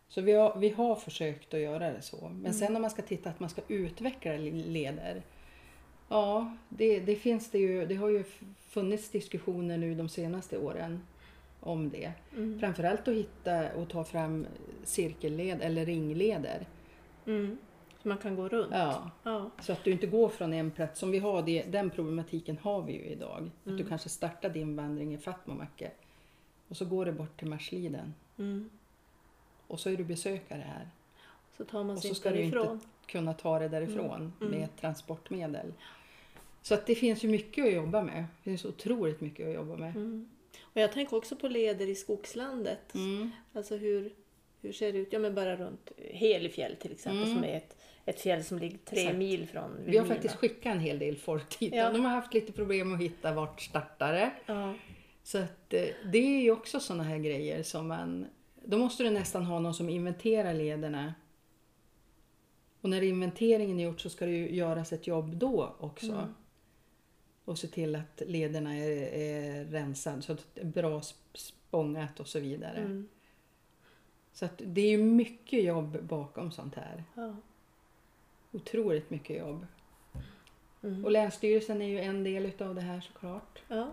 Så 0.08 0.20
vi 0.20 0.32
har, 0.32 0.58
vi 0.58 0.68
har 0.68 0.96
försökt 0.96 1.54
att 1.54 1.60
göra 1.60 1.92
det 1.92 2.02
så. 2.02 2.28
Men 2.28 2.54
sen 2.54 2.76
om 2.76 2.82
man 2.82 2.90
ska 2.90 3.02
titta 3.02 3.30
att 3.30 3.40
man 3.40 3.50
ska 3.50 3.62
utveckla 3.68 4.32
leder. 4.32 5.22
Ja, 6.08 6.56
det, 6.68 7.00
det 7.00 7.16
finns 7.16 7.50
det 7.50 7.58
ju. 7.58 7.86
Det 7.86 7.94
har 7.94 8.08
ju 8.08 8.24
funnits 8.68 9.10
diskussioner 9.10 9.78
nu 9.78 9.94
de 9.94 10.08
senaste 10.08 10.58
åren 10.58 11.00
om 11.60 11.90
det. 11.90 12.12
Mm. 12.36 12.60
Framförallt 12.60 13.08
att 13.08 13.14
hitta 13.14 13.74
och 13.74 13.90
ta 13.90 14.04
fram 14.04 14.46
cirkelled 14.84 15.62
eller 15.62 15.86
ringleder. 15.86 16.66
Mm. 17.26 17.58
Så 18.04 18.08
man 18.08 18.18
kan 18.18 18.36
gå 18.36 18.48
runt. 18.48 18.72
Ja, 18.72 19.10
Ja. 19.22 19.50
så 19.60 19.72
att 19.72 19.84
du 19.84 19.90
inte 19.92 20.06
går 20.06 20.28
från 20.28 20.52
en 20.52 20.70
plats. 20.70 21.00
Som 21.00 21.10
vi 21.10 21.18
har 21.18 21.42
det, 21.42 21.62
den 21.62 21.90
problematiken 21.90 22.58
har 22.58 22.82
vi 22.82 22.92
ju 22.92 23.04
idag. 23.04 23.50
Att 23.60 23.66
Mm. 23.66 23.78
du 23.78 23.84
kanske 23.84 24.08
startar 24.08 24.50
din 24.50 24.76
vandring 24.76 25.14
i 25.14 25.18
Fatmamacke 25.18 25.90
och 26.68 26.76
så 26.76 26.84
går 26.84 27.04
du 27.04 27.12
bort 27.12 27.38
till 27.38 27.48
Marsliden 27.48 28.14
Mm. 28.38 28.70
och 29.66 29.80
så 29.80 29.90
är 29.90 29.96
du 29.96 30.04
besökare 30.04 30.60
här. 30.66 30.88
Så 31.56 31.64
tar 31.64 31.84
man 31.84 31.96
Och 31.96 32.02
sig 32.02 32.08
så 32.08 32.08
inte 32.08 32.20
ska 32.20 32.30
du 32.30 32.40
inte 32.42 32.56
därifrån. 32.56 32.80
kunna 33.06 33.34
ta 33.34 33.58
det 33.58 33.68
därifrån 33.68 34.32
Mm. 34.40 34.52
med 34.52 34.64
ett 34.64 34.76
transportmedel. 34.80 35.72
Så 36.62 36.74
att 36.74 36.86
det 36.86 36.94
finns 36.94 37.24
ju 37.24 37.28
mycket 37.28 37.66
att 37.66 37.72
jobba 37.72 38.02
med. 38.02 38.24
Det 38.36 38.50
finns 38.50 38.64
otroligt 38.64 39.20
mycket 39.20 39.48
att 39.48 39.54
jobba 39.54 39.76
med. 39.76 39.96
Mm. 39.96 40.28
Och 40.62 40.80
jag 40.80 40.92
tänker 40.92 41.16
också 41.16 41.36
på 41.36 41.48
leder 41.48 41.86
i 41.88 41.94
skogslandet. 41.94 42.94
Mm. 42.94 43.30
Alltså 43.52 43.76
hur, 43.76 44.12
hur 44.62 44.72
ser 44.72 44.92
det 44.92 44.98
ut? 44.98 45.12
Ja 45.12 45.18
men 45.18 45.34
bara 45.34 45.56
runt 45.56 45.92
Helifjäll 46.12 46.76
till 46.76 46.92
exempel 46.92 47.22
Mm. 47.22 47.34
som 47.34 47.44
är 47.44 47.56
ett, 47.56 47.76
ett 48.06 48.20
fjäll 48.20 48.44
som 48.44 48.58
ligger 48.58 48.78
tre 48.78 49.00
Exakt. 49.00 49.18
mil 49.18 49.48
från 49.48 49.70
Vi 49.70 49.76
har 49.78 49.84
Vilhelmina. 49.84 50.14
faktiskt 50.14 50.34
skickat 50.34 50.72
en 50.72 50.80
hel 50.80 50.98
del 50.98 51.16
folk 51.16 51.58
dit. 51.58 51.74
Ja. 51.74 51.90
De 51.92 52.04
har 52.04 52.10
haft 52.10 52.34
lite 52.34 52.52
problem 52.52 52.94
att 52.94 53.00
hitta 53.00 53.32
vart 53.34 53.60
startare. 53.60 54.30
Ja. 54.46 54.74
Så 55.22 55.38
att, 55.38 55.74
eh, 55.74 55.84
det 56.12 56.18
är 56.18 56.42
ju 56.42 56.50
också 56.50 56.80
sådana 56.80 57.02
här 57.04 57.18
grejer 57.18 57.62
som 57.62 57.88
man... 57.88 58.26
Då 58.64 58.78
måste 58.78 59.02
du 59.02 59.10
nästan 59.10 59.44
ha 59.44 59.58
någon 59.58 59.74
som 59.74 59.88
inventerar 59.88 60.54
lederna. 60.54 61.14
Och 62.80 62.90
när 62.90 63.02
inventeringen 63.02 63.80
är 63.80 63.84
gjort 63.84 64.00
så 64.00 64.10
ska 64.10 64.26
det 64.26 64.32
ju 64.32 64.54
göras 64.54 64.92
ett 64.92 65.06
jobb 65.06 65.36
då 65.36 65.76
också. 65.78 66.12
Mm. 66.12 66.34
Och 67.44 67.58
se 67.58 67.66
till 67.66 67.96
att 67.96 68.22
lederna 68.26 68.76
är, 68.76 68.90
är 69.12 69.64
rensade 69.64 70.22
så 70.22 70.32
att 70.32 70.46
det 70.54 70.60
är 70.60 70.64
bra 70.64 70.98
sp- 71.00 71.14
spångat 71.34 72.20
och 72.20 72.28
så 72.28 72.40
vidare. 72.40 72.78
Mm. 72.78 73.08
Så 74.32 74.44
att 74.44 74.62
det 74.64 74.80
är 74.80 74.90
ju 74.90 74.98
mycket 74.98 75.64
jobb 75.64 76.02
bakom 76.02 76.52
sånt 76.52 76.74
här. 76.74 77.04
Ja. 77.14 77.36
Otroligt 78.54 79.10
mycket 79.10 79.38
jobb. 79.38 79.66
Mm. 80.82 81.04
Och 81.04 81.10
Länsstyrelsen 81.10 81.82
är 81.82 81.86
ju 81.88 82.00
en 82.00 82.24
del 82.24 82.46
utav 82.46 82.74
det 82.74 82.80
här 82.80 83.00
såklart. 83.00 83.62
ja. 83.68 83.88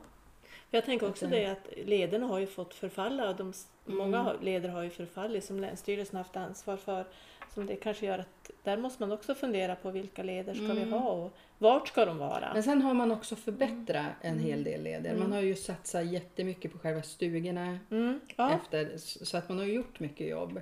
Jag 0.74 0.86
tänker 0.86 1.10
också 1.10 1.28
det 1.28 1.45
att 1.45 1.67
lederna 1.86 2.28
har 2.28 2.39
ju 2.39 2.47
fått 2.47 2.74
förfalla. 2.74 3.30
och 3.30 3.36
De, 3.36 3.54
Mm. 3.88 3.97
Många 3.97 4.34
leder 4.41 4.69
har 4.69 4.84
ju 4.84 4.89
förfallit 4.89 5.43
som 5.45 5.60
Länsstyrelsen 5.60 6.17
haft 6.17 6.36
ansvar 6.36 6.78
för. 6.78 7.06
Som 7.54 7.65
det 7.65 7.76
kanske 7.76 8.06
gör 8.06 8.19
att 8.19 8.52
där 8.63 8.78
måste 8.78 9.04
man 9.04 9.12
också 9.12 9.36
fundera 9.36 9.76
på 9.76 9.91
vilka 9.91 10.24
leder 10.24 10.54
ska 10.54 10.63
vi 10.74 10.82
Mm. 10.82 10.93
ha 10.93 11.12
och 11.12 11.34
vart 11.58 11.88
ska 11.88 12.06
de 12.06 12.17
vara? 12.17 12.54
Men 12.54 12.63
sen 12.63 12.82
har 12.82 12.93
man 12.93 13.12
också 13.12 13.36
förbättrat 13.36 14.06
en 14.21 14.39
hel 14.39 14.63
del 14.63 14.84
leder. 14.84 15.10
Man 15.13 15.19
Mm. 15.19 15.32
har 15.32 15.41
ju 15.41 15.56
satsat 15.56 16.06
jättemycket 16.06 16.71
på 16.71 16.80
själva 16.80 17.02
stugorna. 17.04 17.80
Mm. 17.91 18.19
Ja. 18.36 18.52
Efter, 18.56 18.97
så 18.97 19.38
att 19.38 19.50
man 19.50 19.58
har 19.58 19.65
gjort 19.65 20.00
mycket 20.00 20.28
jobb. 20.30 20.62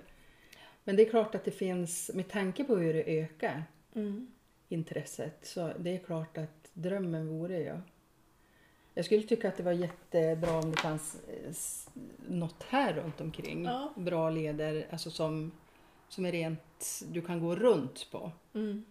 Men 0.83 0.95
det 0.95 1.05
är 1.05 1.09
klart 1.09 1.35
att 1.35 1.45
det 1.45 1.51
finns, 1.51 2.11
med 2.13 2.27
tanke 2.29 2.63
på 2.63 2.75
hur 2.75 2.93
det 2.93 3.19
ökar 3.21 3.63
Mm. 3.99 4.27
intresset, 4.69 5.39
så 5.47 5.73
det 5.79 5.89
är 5.89 5.97
klart 5.97 6.37
att 6.37 6.69
drömmen 6.73 7.27
vore 7.27 7.57
ju. 7.57 7.79
Jag 8.93 9.05
skulle 9.05 9.23
tycka 9.23 9.47
att 9.47 9.57
det 9.57 9.63
var 9.63 9.71
jättebra 9.71 10.57
om 10.59 10.71
det 10.71 10.77
fanns 10.77 11.17
eh, 11.27 11.53
något 12.27 12.63
här 12.63 12.93
runt 12.93 13.21
omkring. 13.21 13.63
Ja. 13.65 13.93
Bra 13.95 14.29
leder, 14.29 14.87
alltså 14.91 15.11
som, 15.11 15.51
som 16.09 16.25
är 16.25 16.31
rent, 16.31 17.01
du 17.11 17.21
kan 17.21 17.39
gå 17.39 17.55
runt 17.55 18.07
på 18.11 18.31
Mm. 18.53 18.85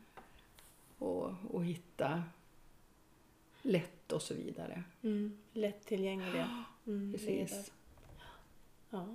och, 0.99 1.33
och 1.51 1.65
hitta 1.65 2.23
lätt 3.63 4.13
och 4.13 4.23
så 4.23 4.35
vidare. 4.35 4.83
Mm. 5.03 5.39
Lättillgängliga 5.53 6.65
mm. 6.87 7.13
leder. 7.13 7.19
Precis. 7.19 7.73
Ja. 8.91 9.07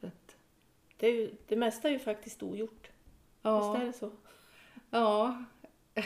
Så 0.00 0.06
att, 0.06 0.36
Det, 0.96 1.06
är 1.06 1.12
ju, 1.12 1.34
det 1.48 1.56
mesta 1.56 1.88
är 1.88 1.92
ju 1.92 1.98
faktiskt 1.98 2.42
ogjort. 2.42 2.90
ja. 3.42 3.72
Visst 3.72 3.82
är 3.82 3.86
det 3.86 3.92
så? 3.92 4.10
Ja. 4.90 5.44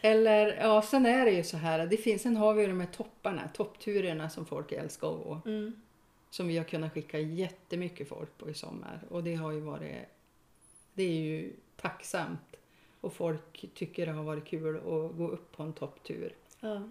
Eller, 0.00 0.56
ja, 0.56 0.82
sen 0.82 1.06
är 1.06 1.24
det 1.24 1.30
ju 1.30 1.44
så 1.44 1.56
här. 1.56 1.86
Det 1.86 1.96
finns, 1.96 2.22
sen 2.22 2.36
har 2.36 2.54
vi 2.54 2.62
ju 2.62 2.68
de 2.68 2.80
här 2.80 2.86
topparna, 2.86 3.48
toppturerna 3.48 4.30
som 4.30 4.46
folk 4.46 4.72
älskar 4.72 5.08
att 5.08 5.24
gå. 5.24 5.40
Mm. 5.46 5.72
Som 6.30 6.48
vi 6.48 6.56
har 6.56 6.64
kunnat 6.64 6.92
skicka 6.92 7.18
jättemycket 7.18 8.08
folk 8.08 8.38
på 8.38 8.50
i 8.50 8.54
sommar. 8.54 9.00
Och 9.10 9.24
det 9.24 9.34
har 9.34 9.52
ju 9.52 9.60
varit, 9.60 9.96
det 10.94 11.02
är 11.02 11.20
ju 11.20 11.52
tacksamt. 11.76 12.56
Och 13.00 13.12
folk 13.12 13.66
tycker 13.74 14.06
det 14.06 14.12
har 14.12 14.24
varit 14.24 14.44
kul 14.44 14.76
att 14.76 15.16
gå 15.16 15.28
upp 15.28 15.56
på 15.56 15.62
en 15.62 15.72
topptur. 15.72 16.34
Ja. 16.60 16.82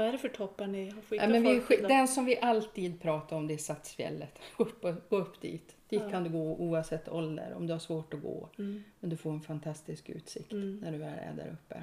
Vad 0.00 0.08
är 0.08 0.12
det 0.12 0.18
för 0.18 0.28
toppar 0.28 0.66
ni 0.66 0.90
har 0.90 1.00
skickat 1.02 1.24
Ja, 1.26 1.28
men 1.28 1.42
vi, 1.42 1.60
folk 1.60 1.88
den 1.88 2.08
som 2.08 2.24
vi 2.24 2.38
alltid 2.40 3.00
pratar 3.00 3.36
om 3.36 3.46
det 3.46 3.54
är 3.54 3.58
Satsfjället. 3.58 4.38
Gå 4.56 4.64
upp, 4.64 4.82
gå 5.10 5.16
upp 5.16 5.40
dit. 5.40 5.76
Dit 5.88 6.02
Ja. 6.02 6.10
kan 6.10 6.24
du 6.24 6.30
gå 6.30 6.56
oavsett 6.56 7.08
ålder 7.08 7.52
om 7.56 7.66
du 7.66 7.72
har 7.72 7.80
svårt 7.80 8.14
att 8.14 8.22
gå. 8.22 8.48
Mm. 8.58 8.82
Men 9.00 9.10
du 9.10 9.16
får 9.16 9.30
en 9.32 9.40
fantastisk 9.40 10.08
utsikt 10.08 10.52
Mm. 10.52 10.76
när 10.76 10.92
du 10.92 10.98
väl 10.98 11.18
är 11.18 11.32
där 11.34 11.48
uppe. 11.52 11.82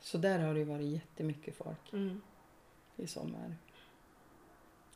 Så 0.00 0.18
där 0.18 0.38
har 0.38 0.54
det 0.54 0.64
varit 0.64 0.86
jättemycket 0.86 1.56
folk 1.56 1.92
Mm. 1.92 2.20
i 2.96 3.06
sommar. 3.06 3.56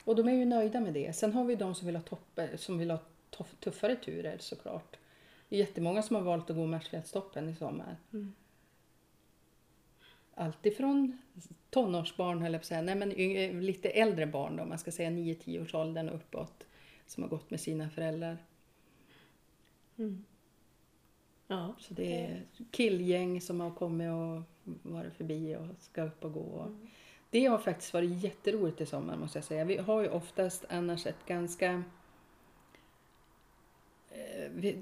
Och 0.05 0.16
de 0.16 0.29
är 0.29 0.33
ju 0.33 0.44
nöjda 0.44 0.81
med 0.81 0.94
det. 0.94 1.12
Sen 1.16 1.33
har 1.33 1.44
vi 1.44 1.55
de 1.55 1.74
som 1.74 1.87
vill 1.87 1.96
ha, 1.96 2.03
toppe, 2.03 2.59
som 2.59 2.79
vill 2.79 2.90
ha 2.90 2.98
tuff, 3.31 3.55
tuffare 3.61 3.96
turer 3.96 4.37
såklart. 4.40 4.96
Det 5.48 5.57
är 5.57 5.61
jättemånga 5.61 6.03
som 6.03 6.16
har 6.16 6.22
valt 6.22 6.51
att 6.51 6.57
gå 6.57 6.66
Marsfjällstoppen 6.66 7.48
i 7.48 7.55
sommar. 7.57 7.96
Mm. 8.12 8.33
Alltifrån 10.38 11.18
tonårsbarn, 11.70 12.42
höll 12.42 12.53
jag 12.53 12.61
på 12.61 12.62
att 12.62 12.66
säga, 12.66 12.83
nej 12.83 12.94
men 12.94 13.11
lite 13.66 13.88
äldre 13.88 14.27
barn 14.27 14.57
då, 14.57 14.64
man 14.64 14.79
ska 14.79 14.90
säga 14.90 15.11
9-10 15.11 15.62
års 15.62 15.74
åldern 15.74 16.09
och 16.09 16.14
uppåt, 16.14 16.66
som 17.07 17.22
har 17.22 17.31
gått 17.31 17.51
med 17.51 17.61
sina 17.61 17.90
föräldrar. 17.90 18.38
Mm. 19.98 20.24
Ja. 21.46 21.74
Så 21.79 21.94
det 21.94 22.24
är 22.24 22.42
killgäng 22.70 23.40
som 23.40 23.61
har 23.61 23.70
kommit 23.70 24.11
och 24.11 24.42
varit 24.92 25.14
förbi 25.14 25.57
och 25.57 25.66
ska 25.83 26.03
upp 26.03 26.24
och 26.24 26.33
gå. 26.33 26.62
Mm. 26.62 26.88
Det 27.31 27.46
har 27.46 27.59
faktiskt 27.59 27.94
varit 27.94 28.24
jätteroligt 28.24 28.81
i 28.81 28.87
sommar 28.87 29.16
måste 29.16 29.38
jag 29.38 29.44
säga. 29.44 29.64
Vi 29.64 29.77
har 29.77 30.03
ju 30.03 30.09
oftast 30.09 30.64
annars 30.68 31.07
ett 31.07 31.27
ganska... 31.27 31.83
eh, 34.11 34.74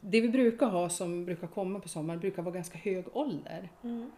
det 0.00 0.20
vi 0.20 0.28
brukar 0.28 0.66
ha 0.66 0.88
som 0.88 1.24
brukar 1.24 1.46
komma 1.46 1.80
på 1.80 1.88
sommaren 1.88 2.20
brukar 2.20 2.42
vara 2.42 2.54
ganska 2.54 2.78
hög 2.78 3.16
ålder. 3.16 3.68
Mm. 3.82 4.10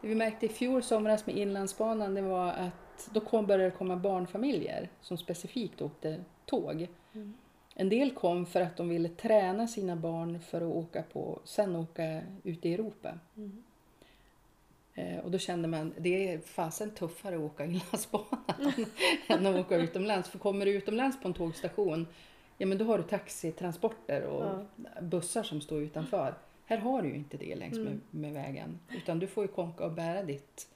Det 0.00 0.08
vi 0.08 0.14
märkte 0.14 0.46
i 0.46 0.48
fjol 0.48 0.82
somras 0.82 1.26
med 1.26 1.36
Inlandsbanan 1.36 2.14
det 2.14 2.22
var 2.22 2.48
att 2.48 3.10
då 3.12 3.20
kom, 3.20 3.46
började 3.46 3.64
det 3.64 3.76
komma 3.76 3.96
barnfamiljer 3.96 4.88
som 5.00 5.18
specifikt 5.18 5.82
åkte 5.82 6.24
tåg. 6.46 6.88
Mm. 7.14 7.34
En 7.74 7.88
del 7.88 8.10
kom 8.10 8.46
för 8.46 8.60
att 8.60 8.76
de 8.76 8.88
ville 8.88 9.08
träna 9.08 9.66
sina 9.68 9.96
barn 9.96 10.40
för 10.40 10.56
att 10.60 10.76
åka 10.76 11.02
på, 11.02 11.40
sen 11.44 11.76
åka 11.76 12.22
ut 12.42 12.66
i 12.66 12.74
Europa. 12.74 13.18
Mm. 13.36 13.62
Eh, 14.94 15.18
och 15.18 15.30
då 15.30 15.38
kände 15.38 15.68
man 15.68 15.94
det 15.98 16.32
är 16.32 16.38
fasen 16.38 16.90
tuffare 16.90 17.36
att 17.36 17.42
åka 17.42 17.64
Inlandsbanan 17.66 18.44
än 19.28 19.46
att 19.46 19.56
åka 19.56 19.76
utomlands. 19.76 20.28
För 20.28 20.38
kommer 20.38 20.66
du 20.66 20.72
utomlands 20.72 21.20
på 21.20 21.28
en 21.28 21.34
tågstation, 21.34 22.06
ja 22.58 22.66
men 22.66 22.78
då 22.78 22.84
har 22.84 22.98
du 22.98 23.04
taxitransporter 23.04 24.22
och 24.22 24.44
Ja. 24.44 25.00
bussar 25.00 25.42
som 25.42 25.60
står 25.60 25.82
utanför. 25.82 26.34
Här 26.68 26.78
har 26.78 27.02
du 27.02 27.08
ju 27.08 27.14
inte 27.14 27.36
det 27.36 27.54
längs 27.54 27.76
med, 27.78 27.86
Mm. 27.86 28.00
med 28.10 28.32
vägen. 28.32 28.78
Utan 28.96 29.18
du 29.18 29.26
får 29.26 29.44
ju 29.44 29.48
konka 29.48 29.84
och 29.84 29.92
bära 29.92 30.22
ditt 30.22 30.68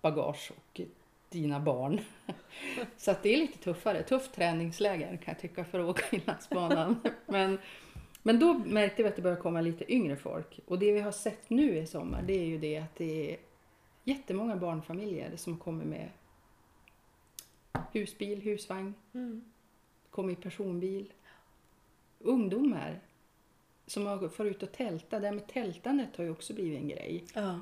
bagage 0.00 0.52
och 0.56 0.80
dina 1.28 1.60
barn. 1.60 2.00
Så 2.96 3.10
att 3.10 3.22
det 3.22 3.34
är 3.34 3.36
lite 3.36 3.58
tuffare. 3.58 4.02
Tufft 4.02 4.34
träningsläger 4.34 5.16
kan 5.16 5.34
jag 5.34 5.38
tycka 5.40 5.64
för 5.64 5.80
att 5.80 5.86
åka 5.90 6.16
Inlandsbanan. 6.16 6.96
men, 7.26 7.58
men 8.22 8.38
då 8.38 8.54
märkte 8.54 9.02
vi 9.02 9.08
att 9.08 9.16
det 9.16 9.22
började 9.22 9.42
komma 9.42 9.60
lite 9.60 9.92
yngre 9.92 10.16
folk. 10.16 10.60
Och 10.66 10.78
det 10.78 10.92
vi 10.92 11.00
har 11.00 11.12
sett 11.12 11.50
nu 11.50 11.76
i 11.78 11.86
sommar 11.86 12.22
det 12.22 12.32
är 12.32 12.46
ju 12.46 12.58
det 12.58 12.76
att 12.78 12.96
det 12.96 13.32
är 13.32 13.36
jättemånga 14.04 14.56
barnfamiljer 14.56 15.36
som 15.36 15.56
kommer 15.58 15.84
med 15.84 16.08
husbil, 17.92 18.40
husvagn, 18.42 18.94
Mm. 19.12 19.44
kommer 20.10 20.32
i 20.32 20.36
personbil. 20.36 21.12
Ungdomar 22.18 23.00
som 23.86 24.06
har 24.06 24.28
fått 24.28 24.46
ut 24.46 24.62
och 24.62 24.72
tälta. 24.72 25.20
Det 25.20 25.26
här 25.26 25.34
med 25.34 25.46
tältandet 25.46 26.16
har 26.16 26.24
ju 26.24 26.30
också 26.30 26.54
blivit 26.54 26.78
en 26.78 26.88
grej. 26.88 27.24
Ja. 27.34 27.58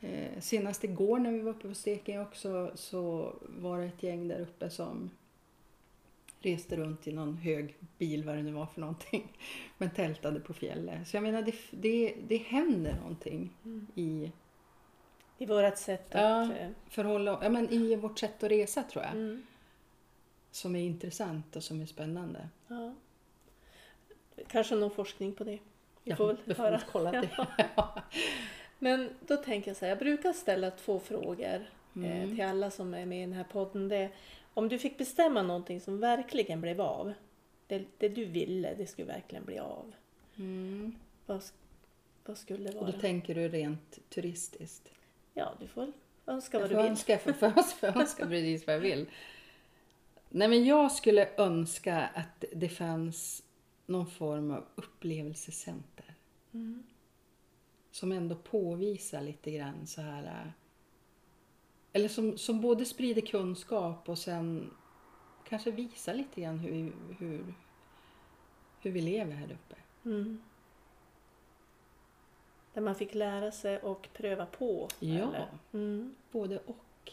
Eh, 0.00 0.40
senast 0.40 0.84
igår 0.84 1.18
när 1.18 1.32
vi 1.32 1.38
var 1.40 1.50
uppe 1.52 1.68
på 1.68 1.74
Steking 1.74 2.20
också 2.20 2.72
så 2.74 3.34
var 3.40 3.78
det 3.78 3.84
ett 3.86 4.02
gäng 4.02 4.28
där 4.28 4.40
uppe 4.40 4.70
som 4.70 5.10
reste 6.40 6.76
runt 6.76 7.06
i 7.08 7.12
någon 7.12 7.36
hög 7.36 7.74
bil, 7.98 8.24
vad 8.24 8.36
det 8.36 8.42
nu 8.42 8.52
var 8.52 8.66
för 8.66 8.80
någonting, 8.80 9.32
men 9.78 9.90
tältade 9.90 10.40
på 10.40 10.52
fjället. 10.52 11.08
Så 11.08 11.16
jag 11.16 11.22
menar, 11.22 11.42
det, 11.42 11.54
det, 11.70 12.14
det 12.28 12.36
händer 12.36 12.94
någonting 12.96 13.50
Mm. 13.64 13.86
i, 13.94 14.32
I 15.38 15.46
vårt 15.46 15.78
sätt 15.78 16.06
Ja. 16.10 16.42
att... 16.44 16.50
eh, 16.50 16.68
förhålla, 16.88 17.38
ja, 17.42 17.48
men 17.48 17.70
i 17.70 17.96
vårt 17.96 18.18
sätt 18.18 18.42
att 18.42 18.50
resa 18.50 18.82
tror 18.82 19.04
jag, 19.04 19.12
Mm. 19.14 19.42
som 20.50 20.76
är 20.76 20.80
intressant 20.82 21.56
och 21.56 21.62
som 21.64 21.80
är 21.80 21.86
spännande. 21.86 22.48
Ja. 22.68 22.94
Kanske 24.48 24.74
någon 24.74 24.90
forskning 24.90 25.32
på 25.34 25.44
det. 25.44 25.58
Vi 26.04 26.10
Ja, 26.10 26.16
får 26.16 26.26
väl 26.26 26.54
får 26.54 26.62
höra. 26.62 26.80
kolla 26.92 27.10
det. 27.10 27.46
Men 28.78 29.10
då 29.26 29.36
tänker 29.36 29.70
jag 29.70 29.76
så 29.76 29.84
här, 29.84 29.90
jag 29.90 29.98
brukar 29.98 30.32
ställa 30.32 30.70
två 30.70 30.98
frågor 31.00 31.54
eh, 31.54 31.62
Mm. 31.96 32.36
till 32.36 32.44
alla 32.44 32.70
som 32.70 32.94
är 32.94 33.06
med 33.06 33.18
i 33.18 33.20
den 33.20 33.32
här 33.32 33.44
podden. 33.44 33.88
Det, 33.88 34.08
om 34.54 34.68
du 34.68 34.78
fick 34.78 34.98
bestämma 34.98 35.42
någonting 35.42 35.80
som 35.80 36.00
verkligen 36.00 36.60
blev 36.60 36.80
av, 36.80 37.12
det, 37.66 37.84
det 37.98 38.08
du 38.08 38.24
ville, 38.24 38.74
det 38.74 38.86
skulle 38.86 39.08
verkligen 39.08 39.44
bli 39.44 39.58
av. 39.58 39.92
Mm. 40.36 40.94
Vad, 41.26 41.42
vad 42.24 42.38
skulle 42.38 42.70
det 42.70 42.76
Och 42.78 42.82
vara? 42.82 42.92
då 42.92 43.00
tänker 43.00 43.34
du 43.34 43.48
rent 43.48 43.98
turistiskt? 44.10 44.88
Ja, 45.34 45.52
du 45.60 45.66
får 45.68 45.92
önska 46.26 46.58
vad 46.58 46.68
du 46.70 46.76
vill. 46.76 46.84
önska, 46.86 47.18
för, 47.18 47.32
för, 47.32 47.50
för 47.62 48.00
önska 48.00 48.26
precis 48.26 48.66
vad 48.66 48.76
jag 48.76 48.80
vill. 48.80 49.06
Nej, 50.28 50.48
men 50.48 50.64
jag 50.64 50.92
skulle 50.92 51.28
önska 51.36 52.10
att 52.14 52.44
det 52.52 52.68
fanns 52.68 53.42
någon 53.86 54.06
form 54.06 54.50
av 54.50 54.64
upplevelsecenter. 54.74 56.14
Mm. 56.52 56.82
Som 57.90 58.12
ändå 58.12 58.36
påvisar 58.36 59.20
lite 59.22 59.50
grann 59.50 59.86
så 59.86 60.00
här... 60.00 60.24
äh, 60.24 60.50
Eller 61.92 62.08
som, 62.08 62.38
som 62.38 62.60
både 62.60 62.84
sprider 62.84 63.22
kunskap 63.22 64.08
och 64.08 64.18
sen 64.18 64.70
kanske 65.48 65.70
visar 65.70 66.14
lite 66.14 66.40
grann 66.40 66.58
hur, 66.58 66.92
hur, 67.18 67.54
hur 68.80 68.90
vi 68.90 69.00
lever 69.00 69.32
här 69.32 69.52
uppe. 69.52 69.76
Mm. 70.04 70.42
Där 72.74 72.80
man 72.82 72.94
fick 72.94 73.14
lära 73.14 73.52
sig 73.52 73.78
och 73.78 74.08
pröva 74.12 74.46
på. 74.46 74.88
Ja. 75.00 75.32
Mm. 75.72 76.14
Både 76.30 76.58
och. 76.58 77.12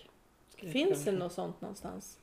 Finns 0.56 1.06
det 1.06 1.12
något 1.12 1.34
sånt 1.34 1.62
någonstans? 1.62 2.20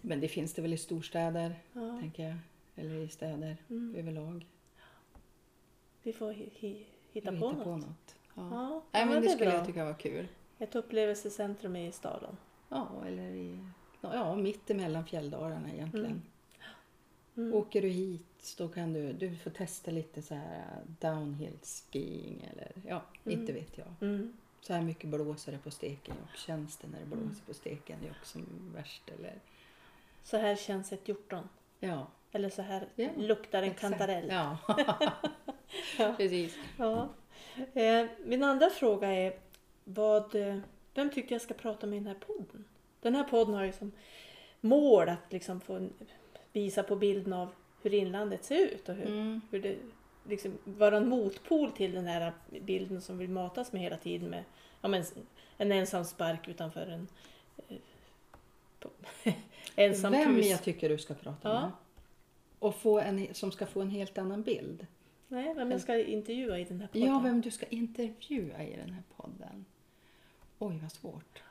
Men 0.00 0.20
det 0.20 0.28
finns 0.28 0.54
det 0.54 0.62
väl 0.62 0.72
i 0.72 0.78
storstäder, 0.78 1.54
Ja. 1.72 1.98
tänker 2.00 2.22
jag. 2.28 2.36
Eller 2.76 2.94
i 2.94 3.08
städer 3.08 3.56
Mm. 3.70 3.94
överlag. 3.96 4.46
Vi 6.02 6.12
får 6.12 6.32
hi- 6.32 6.50
hi- 6.60 6.84
hitta 7.12 7.30
Vi 7.30 7.40
på 7.40 7.46
hittar 7.48 7.56
något. 7.58 7.64
på 7.64 7.76
något. 7.76 8.16
Ja. 8.34 8.48
Ja, 8.50 8.82
Nej, 8.92 9.06
men 9.06 9.22
det 9.22 9.28
är 9.28 9.32
skulle 9.32 9.50
bra. 9.50 9.58
jag 9.58 9.66
tycka 9.66 9.84
var 9.84 9.94
kul. 9.94 10.28
Ett 10.58 10.74
upplevelsecentrum 10.74 11.76
i 11.76 11.92
staden. 11.92 12.36
Ja, 12.68 12.88
eller 13.06 13.30
i, 13.30 13.58
ja, 14.00 14.34
mitt 14.34 14.70
emellan 14.70 15.04
fjälldalarna 15.06 15.72
egentligen. 15.72 16.22
Mm. 17.36 17.54
Åker 17.54 17.82
du 17.82 17.88
hit 17.88 18.54
då 18.58 18.68
kan 18.68 18.92
du, 18.92 19.12
du 19.12 19.36
får 19.36 19.50
testa 19.50 19.90
lite 19.90 20.22
så 20.22 20.34
här 20.34 20.58
uh, 20.58 20.90
downhill 21.00 21.58
skiing 21.62 22.48
eller 22.52 22.72
ja, 22.88 23.02
Mm. 23.24 23.40
inte 23.40 23.52
vet 23.52 23.78
jag. 23.78 23.86
Mm. 24.00 24.32
Så 24.60 24.72
här 24.72 24.82
mycket 24.82 25.10
blåser 25.10 25.52
det 25.52 25.58
på 25.58 25.70
steken 25.70 26.16
och 26.22 26.38
känns 26.38 26.76
det 26.76 26.88
när 26.88 27.00
det 27.00 27.06
blåser 27.06 27.44
på 27.46 27.54
steken 27.54 27.98
det 28.02 28.08
är 28.08 28.16
också 28.20 28.38
värst 28.74 29.02
eller 29.18 29.34
Så 30.22 30.36
här 30.36 30.56
känns 30.56 30.92
ett 30.92 31.08
hjortron. 31.08 31.48
ja. 31.80 32.06
Eller 32.32 32.48
så 32.50 32.62
här 32.62 32.86
Ja, 32.94 33.08
luktar 33.16 33.58
en 33.62 33.70
exakt. 33.70 33.80
kantarell. 33.80 34.28
Ja, 34.28 34.56
Ja. 35.98 36.14
precis. 36.16 36.56
Ja. 36.78 37.08
Eh, 37.74 38.06
min 38.24 38.44
andra 38.44 38.70
fråga 38.70 39.08
är 39.12 39.32
vad, 39.84 40.34
eh, 40.34 40.56
vem 40.94 41.10
tycker 41.10 41.34
jag 41.34 41.42
ska 41.42 41.54
prata 41.54 41.86
med 41.86 41.96
i 41.96 42.00
den 42.00 42.06
här 42.06 42.20
podden? 42.26 42.64
Den 43.00 43.14
här 43.14 43.24
podden 43.24 43.54
har 43.54 43.64
ju 43.64 43.72
som 43.72 43.92
mål 44.60 45.08
att 45.08 45.32
liksom 45.32 45.60
få 45.60 45.88
visa 46.52 46.82
på 46.82 46.96
bilden 46.96 47.32
av 47.32 47.48
hur 47.82 47.94
inlandet 47.94 48.44
ser 48.44 48.58
ut 48.66 48.88
och 48.88 48.94
hur, 48.94 49.06
Mm. 49.06 49.40
hur 49.50 49.62
det 49.62 49.76
liksom 50.28 50.58
vara 50.64 50.96
en 50.96 51.08
motpol 51.08 51.70
till 51.72 51.92
den 51.94 52.06
här 52.06 52.32
bilden 52.62 53.00
som 53.00 53.18
vi 53.18 53.28
matas 53.28 53.72
med 53.72 53.82
hela 53.82 53.96
tiden 53.96 54.30
med 54.30 54.44
ja, 54.80 54.88
men, 54.88 55.04
en 55.56 55.72
ensam 55.72 56.04
spark 56.04 56.48
utanför 56.48 56.86
en 56.86 57.08
eh, 57.68 57.76
ensam 59.76 60.12
Vem 60.12 60.34
hus. 60.34 60.46
jag 60.46 60.62
tycker 60.62 60.88
du 60.88 60.98
ska 60.98 61.14
prata 61.14 61.48
Ja. 61.48 61.60
med. 61.60 61.70
Och 62.60 62.74
få 62.74 62.98
en, 62.98 63.34
som 63.34 63.52
ska 63.52 63.66
få 63.66 63.80
en 63.80 63.90
helt 63.90 64.18
annan 64.18 64.42
bild. 64.42 64.86
Nej, 65.28 65.54
vem 65.54 65.70
jag 65.70 65.80
ska 65.80 65.98
intervjua 66.04 66.58
i 66.58 66.64
den 66.64 66.80
här 66.80 66.88
podden. 66.88 67.08
Ja, 67.08 67.18
vem 67.18 67.40
du 67.40 67.50
ska 67.50 67.66
intervjua 67.66 68.62
i 68.64 68.76
den 68.76 68.90
här 68.90 69.02
podden. 69.16 69.64
Oj, 70.58 70.78
vad 70.82 70.92
svårt. 70.92 71.42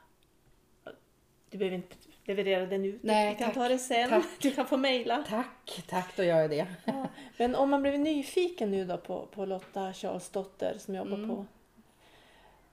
Du 1.49 1.57
behöver 1.57 1.75
inte 1.77 1.95
leverera 2.23 2.65
den 2.65 2.85
ut. 2.85 3.03
Nej, 3.03 3.29
vi 3.33 3.37
kan 3.37 3.45
tack. 3.47 3.53
ta 3.55 3.67
det 3.69 3.77
sen. 3.77 4.09
Tack. 4.09 4.25
Du 4.41 4.51
kan 4.51 4.65
få 4.67 4.77
mejla. 4.77 5.23
Tack, 5.27 5.83
tack, 5.87 6.15
då 6.17 6.23
gör 6.23 6.39
jag 6.41 6.49
det. 6.49 6.67
Ja. 6.85 7.07
Men 7.37 7.55
om 7.55 7.69
man 7.69 7.81
blev 7.81 7.99
nyfiken 7.99 8.71
nu 8.71 8.85
då 8.85 8.97
på, 8.97 9.25
på 9.25 9.45
Lotta 9.45 9.93
Charlesdotter 9.93 10.75
som 10.77 10.95
jobbar 10.95 11.13
Mm. 11.17 11.29
på 11.29 11.45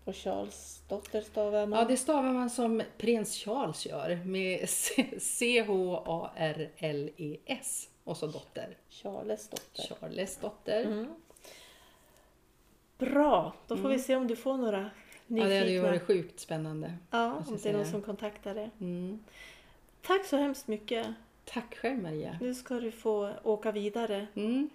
Och 0.06 0.16
Charlesdotter 0.16 1.22
stavar 1.22 1.66
man? 1.66 1.80
Ja, 1.80 1.86
det 1.86 1.98
stavar 1.98 2.34
man 2.34 2.50
som 2.50 2.82
prins 2.98 3.36
Charles 3.36 3.86
gör 3.86 4.20
med 4.26 4.70
C-H-A-R-L-E-S 6.56 7.90
och 8.04 8.18
så 8.18 8.28
dotter. 8.28 8.78
Charlesdotter. 8.90 9.84
Charles 9.84 10.38
dotter. 10.38 10.84
Mm. 10.86 11.08
Bra, 12.98 13.54
då 13.68 13.78
får 13.78 13.90
vi 13.90 14.00
se 14.00 14.16
om 14.16 14.28
du 14.28 14.36
får 14.36 14.58
några 14.58 14.80
Ja, 14.82 14.90
nyfikna. 15.28 15.50
det 15.50 15.60
hade 15.60 15.72
ju 15.72 15.80
varit 15.80 16.02
sjukt 16.04 16.40
spännande. 16.40 16.94
Ja, 17.12 17.44
om 17.48 17.58
det 17.64 17.70
är 17.70 17.74
någon 17.74 17.86
som 17.86 18.02
kontaktar 18.02 18.56
dig. 18.56 18.70
Mm. 18.80 19.24
Tack 20.02 20.26
så 20.26 20.38
hemskt 20.38 20.68
mycket. 20.68 21.08
Tack 21.45 21.75
själv 21.75 22.01
Maria. 22.01 22.38
Nu 22.41 22.53
ska 22.53 22.73
du 22.79 22.91
få 22.91 23.34
åka 23.43 23.71
vidare 23.71 24.27
Mm. 24.36 24.69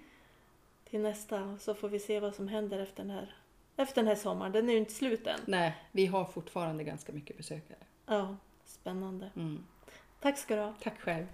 till 0.84 1.00
nästa 1.00 1.58
så 1.58 1.74
får 1.74 1.88
vi 1.88 1.98
se 1.98 2.20
vad 2.20 2.34
som 2.34 2.48
händer 2.48 2.78
efter 2.78 3.02
den 3.02 3.10
här, 3.10 3.34
efter 3.76 3.94
den 4.02 4.08
här 4.08 4.14
sommaren. 4.14 4.52
Den 4.52 4.68
är 4.68 4.72
ju 4.72 4.78
inte 4.78 4.92
slut 4.92 5.26
än. 5.26 5.40
Nej, 5.46 5.76
vi 5.92 6.06
har 6.06 6.24
fortfarande 6.24 6.84
ganska 6.84 7.12
mycket 7.12 7.36
besökare. 7.36 7.78
Ja, 8.06 8.36
spännande. 8.64 9.30
Mm. 9.36 9.64
Tack 10.20 10.38
ska 10.38 10.54
du 10.56 10.60
ha. 10.62 10.74
Tack 10.82 11.00
själv. 11.00 11.26